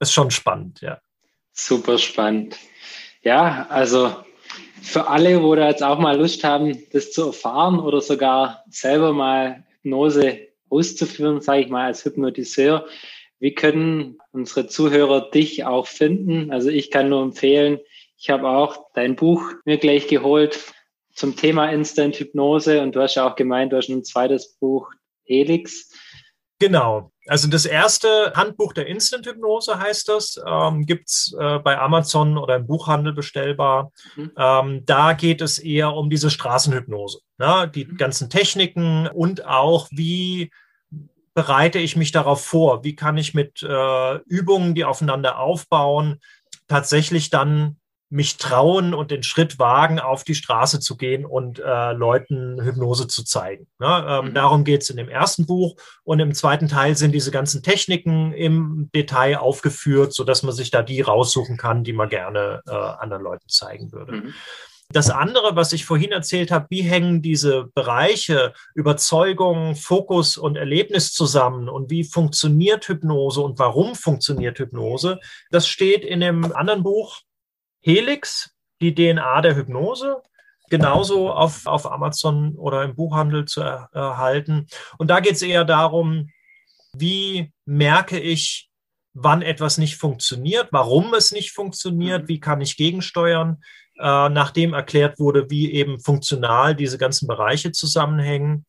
ist 0.00 0.12
schon 0.12 0.30
spannend, 0.30 0.80
ja. 0.80 0.98
Super 1.52 1.98
spannend. 1.98 2.56
Ja, 3.22 3.66
also 3.68 4.16
für 4.82 5.08
alle, 5.08 5.42
wo 5.42 5.54
da 5.54 5.68
jetzt 5.68 5.82
auch 5.82 5.98
mal 5.98 6.18
Lust 6.18 6.42
haben, 6.42 6.82
das 6.92 7.12
zu 7.12 7.26
erfahren 7.26 7.78
oder 7.78 8.00
sogar 8.00 8.64
selber 8.68 9.12
mal 9.12 9.64
Hypnose 9.82 10.48
auszuführen, 10.68 11.40
sage 11.40 11.62
ich 11.62 11.68
mal 11.68 11.86
als 11.86 12.04
Hypnotiseur, 12.04 12.86
wie 13.38 13.54
können 13.54 14.18
unsere 14.32 14.66
Zuhörer 14.66 15.30
dich 15.30 15.64
auch 15.64 15.86
finden? 15.86 16.50
Also 16.50 16.68
ich 16.68 16.90
kann 16.90 17.08
nur 17.08 17.22
empfehlen, 17.22 17.78
ich 18.18 18.30
habe 18.30 18.48
auch 18.48 18.86
dein 18.94 19.16
Buch 19.16 19.42
mir 19.64 19.78
gleich 19.78 20.08
geholt 20.08 20.58
zum 21.14 21.36
Thema 21.36 21.70
Instant 21.70 22.16
Hypnose 22.16 22.80
und 22.80 22.96
du 22.96 23.00
hast 23.02 23.16
ja 23.16 23.28
auch 23.28 23.36
gemeint, 23.36 23.72
du 23.72 23.76
hast 23.76 23.88
ein 23.88 24.04
zweites 24.04 24.56
Buch, 24.58 24.90
Helix. 25.24 25.92
Genau. 26.62 27.10
Also 27.26 27.48
das 27.48 27.66
erste 27.66 28.34
Handbuch 28.36 28.72
der 28.72 28.86
Instant-Hypnose 28.86 29.80
heißt 29.80 30.08
das, 30.08 30.40
ähm, 30.46 30.86
gibt 30.86 31.08
es 31.08 31.34
äh, 31.36 31.58
bei 31.58 31.76
Amazon 31.76 32.38
oder 32.38 32.54
im 32.54 32.68
Buchhandel 32.68 33.12
bestellbar. 33.12 33.90
Mhm. 34.14 34.30
Ähm, 34.38 34.86
da 34.86 35.12
geht 35.14 35.40
es 35.40 35.58
eher 35.58 35.92
um 35.92 36.08
diese 36.08 36.30
Straßenhypnose, 36.30 37.18
ne? 37.38 37.68
die 37.74 37.86
mhm. 37.86 37.96
ganzen 37.96 38.30
Techniken 38.30 39.08
und 39.08 39.44
auch 39.44 39.88
wie 39.90 40.52
bereite 41.34 41.80
ich 41.80 41.96
mich 41.96 42.12
darauf 42.12 42.44
vor, 42.44 42.84
wie 42.84 42.94
kann 42.94 43.16
ich 43.16 43.34
mit 43.34 43.60
äh, 43.64 44.18
Übungen, 44.26 44.76
die 44.76 44.84
aufeinander 44.84 45.40
aufbauen, 45.40 46.20
tatsächlich 46.68 47.30
dann 47.30 47.76
mich 48.12 48.36
trauen 48.36 48.92
und 48.92 49.10
den 49.10 49.22
Schritt 49.22 49.58
wagen, 49.58 49.98
auf 49.98 50.22
die 50.22 50.34
Straße 50.34 50.80
zu 50.80 50.98
gehen 50.98 51.24
und 51.24 51.58
äh, 51.58 51.92
Leuten 51.92 52.62
Hypnose 52.62 53.08
zu 53.08 53.24
zeigen. 53.24 53.66
Ne? 53.78 54.06
Ähm, 54.06 54.24
mhm. 54.26 54.34
Darum 54.34 54.64
geht 54.64 54.82
es 54.82 54.90
in 54.90 54.98
dem 54.98 55.08
ersten 55.08 55.46
Buch. 55.46 55.76
Und 56.04 56.20
im 56.20 56.34
zweiten 56.34 56.68
Teil 56.68 56.94
sind 56.94 57.12
diese 57.12 57.30
ganzen 57.30 57.62
Techniken 57.62 58.32
im 58.32 58.90
Detail 58.94 59.38
aufgeführt, 59.38 60.12
sodass 60.12 60.42
man 60.42 60.54
sich 60.54 60.70
da 60.70 60.82
die 60.82 61.00
raussuchen 61.00 61.56
kann, 61.56 61.84
die 61.84 61.94
man 61.94 62.10
gerne 62.10 62.60
äh, 62.68 62.72
anderen 62.72 63.22
Leuten 63.22 63.48
zeigen 63.48 63.92
würde. 63.92 64.12
Mhm. 64.12 64.34
Das 64.90 65.08
andere, 65.08 65.56
was 65.56 65.72
ich 65.72 65.86
vorhin 65.86 66.12
erzählt 66.12 66.50
habe, 66.50 66.66
wie 66.68 66.82
hängen 66.82 67.22
diese 67.22 67.70
Bereiche 67.74 68.52
Überzeugung, 68.74 69.74
Fokus 69.74 70.36
und 70.36 70.56
Erlebnis 70.56 71.14
zusammen 71.14 71.70
und 71.70 71.90
wie 71.90 72.04
funktioniert 72.04 72.86
Hypnose 72.88 73.40
und 73.40 73.58
warum 73.58 73.94
funktioniert 73.94 74.58
Hypnose, 74.58 75.18
das 75.50 75.66
steht 75.66 76.04
in 76.04 76.20
dem 76.20 76.54
anderen 76.54 76.82
Buch, 76.82 77.22
Helix, 77.82 78.54
die 78.80 78.94
DNA 78.94 79.40
der 79.42 79.56
Hypnose, 79.56 80.22
genauso 80.70 81.30
auf, 81.30 81.66
auf 81.66 81.90
Amazon 81.90 82.54
oder 82.56 82.82
im 82.82 82.94
Buchhandel 82.94 83.44
zu 83.44 83.60
er, 83.60 83.90
erhalten. 83.92 84.66
Und 84.98 85.08
da 85.08 85.20
geht 85.20 85.34
es 85.34 85.42
eher 85.42 85.64
darum, 85.64 86.30
wie 86.94 87.52
merke 87.66 88.18
ich, 88.18 88.70
wann 89.14 89.42
etwas 89.42 89.78
nicht 89.78 89.96
funktioniert, 89.96 90.68
warum 90.70 91.12
es 91.14 91.32
nicht 91.32 91.52
funktioniert, 91.52 92.22
mhm. 92.22 92.28
wie 92.28 92.40
kann 92.40 92.60
ich 92.60 92.76
gegensteuern, 92.76 93.62
äh, 93.98 94.28
nachdem 94.28 94.72
erklärt 94.72 95.18
wurde, 95.18 95.50
wie 95.50 95.72
eben 95.72 96.00
funktional 96.00 96.74
diese 96.74 96.98
ganzen 96.98 97.26
Bereiche 97.26 97.72
zusammenhängen. 97.72 98.64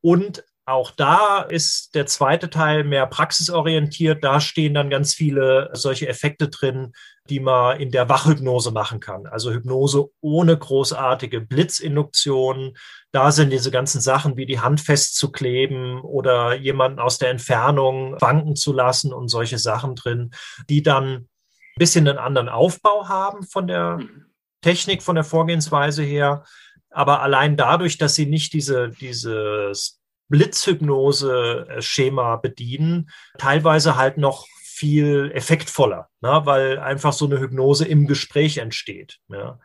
Und 0.00 0.44
auch 0.64 0.90
da 0.92 1.42
ist 1.42 1.94
der 1.94 2.06
zweite 2.06 2.48
Teil 2.48 2.84
mehr 2.84 3.06
praxisorientiert. 3.06 4.22
Da 4.22 4.40
stehen 4.40 4.74
dann 4.74 4.90
ganz 4.90 5.12
viele 5.12 5.70
solche 5.72 6.08
Effekte 6.08 6.48
drin, 6.48 6.92
die 7.28 7.40
man 7.40 7.80
in 7.80 7.90
der 7.90 8.08
Wachhypnose 8.08 8.70
machen 8.72 9.00
kann. 9.00 9.26
Also 9.26 9.52
Hypnose 9.52 10.08
ohne 10.20 10.56
großartige 10.56 11.40
Blitzinduktion. 11.40 12.76
Da 13.12 13.30
sind 13.30 13.50
diese 13.50 13.70
ganzen 13.70 14.00
Sachen 14.00 14.36
wie 14.36 14.46
die 14.46 14.60
Hand 14.60 14.80
festzukleben 14.80 16.00
oder 16.00 16.54
jemanden 16.54 16.98
aus 16.98 17.18
der 17.18 17.30
Entfernung 17.30 18.20
wanken 18.20 18.56
zu 18.56 18.72
lassen 18.72 19.12
und 19.12 19.28
solche 19.28 19.58
Sachen 19.58 19.94
drin, 19.94 20.32
die 20.68 20.82
dann 20.82 21.04
ein 21.04 21.28
bisschen 21.78 22.08
einen 22.08 22.18
anderen 22.18 22.48
Aufbau 22.48 23.08
haben 23.08 23.44
von 23.44 23.68
der 23.68 24.00
Technik, 24.60 25.02
von 25.02 25.14
der 25.14 25.24
Vorgehensweise 25.24 26.02
her. 26.02 26.44
Aber 26.90 27.22
allein 27.22 27.56
dadurch, 27.56 27.98
dass 27.98 28.16
sie 28.16 28.26
nicht 28.26 28.52
diese, 28.52 28.90
dieses 28.90 30.00
Blitzhypnose-Schema 30.28 32.36
bedienen, 32.36 33.10
teilweise 33.38 33.96
halt 33.96 34.18
noch 34.18 34.46
viel 34.82 35.30
effektvoller, 35.32 36.08
ne? 36.22 36.40
weil 36.42 36.80
einfach 36.80 37.12
so 37.12 37.26
eine 37.26 37.38
Hypnose 37.38 37.86
im 37.86 38.08
Gespräch 38.08 38.58
entsteht. 38.58 39.20
Ja, 39.28 39.60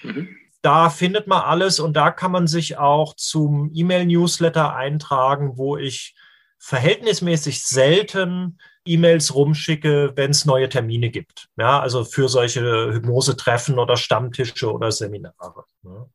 Mhm. 0.06 0.30
Da 0.62 0.90
findet 0.90 1.28
man 1.28 1.42
alles 1.42 1.80
und 1.80 1.96
da 1.96 2.10
kann 2.12 2.32
man 2.32 2.48
sich 2.48 2.78
auch 2.78 3.16
zum 3.16 3.72
E-Mail-Newsletter 3.74 4.76
eintragen, 4.76 5.58
wo 5.58 5.78
ich 5.78 6.16
verhältnismäßig 6.58 7.64
selten 7.64 8.58
E-Mails 8.86 9.36
rumschicke, 9.36 10.14
wenn 10.16 10.32
es 10.32 10.46
neue 10.46 10.70
Termine 10.70 11.10
gibt. 11.10 11.48
Ja, 11.58 11.80
also 11.80 12.04
für 12.04 12.30
solche 12.30 12.94
Hypnose-Treffen 12.94 13.78
oder 13.78 13.98
Stammtische 13.98 14.72
oder 14.72 14.92
Seminare. 14.92 15.66
Ja. 15.84 16.08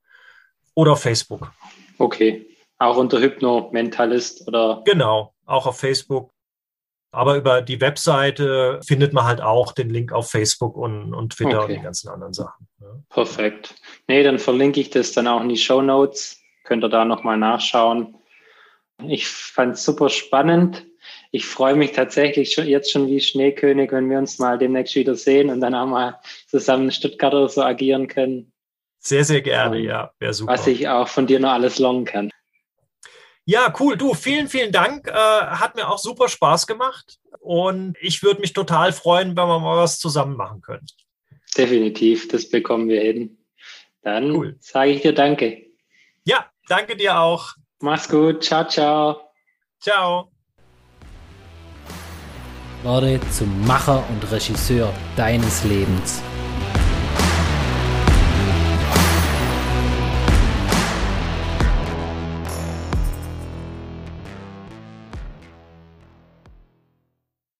Oder 0.74 0.96
Facebook. 0.96 1.52
Okay. 1.98 2.46
Auch 2.78 2.96
unter 2.96 3.20
Hypno-Mentalist 3.20 4.48
oder? 4.48 4.82
Genau, 4.84 5.34
auch 5.46 5.66
auf 5.66 5.78
Facebook. 5.78 6.32
Aber 7.12 7.36
über 7.36 7.60
die 7.60 7.80
Webseite 7.80 8.80
findet 8.84 9.12
man 9.12 9.24
halt 9.24 9.40
auch 9.40 9.72
den 9.72 9.90
Link 9.90 10.12
auf 10.12 10.30
Facebook 10.30 10.76
und, 10.76 11.12
und 11.12 11.32
Twitter 11.34 11.64
okay. 11.64 11.72
und 11.72 11.78
die 11.78 11.84
ganzen 11.84 12.08
anderen 12.08 12.32
Sachen. 12.32 12.68
Ja. 12.80 12.86
Perfekt. 13.10 13.74
Nee, 14.08 14.22
dann 14.22 14.38
verlinke 14.38 14.80
ich 14.80 14.90
das 14.90 15.12
dann 15.12 15.28
auch 15.28 15.42
in 15.42 15.48
die 15.48 15.56
Show 15.56 15.82
Notes. 15.82 16.40
Könnt 16.64 16.84
ihr 16.84 16.88
da 16.88 17.04
nochmal 17.04 17.36
nachschauen. 17.36 18.16
Ich 19.06 19.26
fand 19.26 19.74
es 19.74 19.84
super 19.84 20.08
spannend. 20.08 20.86
Ich 21.30 21.46
freue 21.46 21.74
mich 21.74 21.92
tatsächlich 21.92 22.52
schon, 22.52 22.66
jetzt 22.66 22.90
schon 22.90 23.06
wie 23.06 23.20
Schneekönig, 23.20 23.92
wenn 23.92 24.10
wir 24.10 24.18
uns 24.18 24.38
mal 24.38 24.58
demnächst 24.58 24.94
wieder 24.94 25.14
sehen 25.14 25.50
und 25.50 25.60
dann 25.60 25.74
auch 25.74 25.86
mal 25.86 26.20
zusammen 26.48 26.84
in 26.84 26.92
Stuttgart 26.92 27.32
oder 27.32 27.48
so 27.48 27.62
agieren 27.62 28.08
können. 28.08 28.52
Sehr, 28.98 29.24
sehr 29.24 29.40
gerne, 29.40 29.78
ja. 29.78 30.12
Wäre 30.18 30.34
super. 30.34 30.52
Was 30.52 30.66
ich 30.66 30.88
auch 30.88 31.08
von 31.08 31.26
dir 31.26 31.40
noch 31.40 31.52
alles 31.52 31.78
lernen 31.78 32.04
kann. 32.04 32.30
Ja, 33.46 33.72
cool. 33.80 33.96
Du, 33.96 34.14
vielen, 34.14 34.48
vielen 34.48 34.72
Dank. 34.72 35.08
Äh, 35.08 35.12
hat 35.12 35.74
mir 35.74 35.88
auch 35.88 35.98
super 35.98 36.28
Spaß 36.28 36.66
gemacht. 36.66 37.18
Und 37.40 37.96
ich 38.00 38.22
würde 38.22 38.40
mich 38.40 38.52
total 38.52 38.92
freuen, 38.92 39.36
wenn 39.36 39.48
wir 39.48 39.58
mal 39.58 39.78
was 39.78 39.98
zusammen 39.98 40.36
machen 40.36 40.60
können. 40.60 40.86
Definitiv, 41.56 42.28
das 42.28 42.48
bekommen 42.48 42.88
wir 42.88 43.00
hin. 43.00 43.38
Dann 44.02 44.30
cool. 44.32 44.56
sage 44.60 44.92
ich 44.92 45.02
dir 45.02 45.12
Danke. 45.12 45.66
Ja, 46.24 46.46
danke 46.68 46.96
dir 46.96 47.18
auch. 47.18 47.54
Mach's 47.80 48.08
gut. 48.08 48.44
Ciao, 48.44 48.66
ciao. 48.68 49.20
Ciao. 49.80 50.30
Werde 52.82 53.20
zum 53.30 53.66
Macher 53.66 54.04
und 54.08 54.30
Regisseur 54.30 54.92
deines 55.16 55.64
Lebens. 55.64 56.22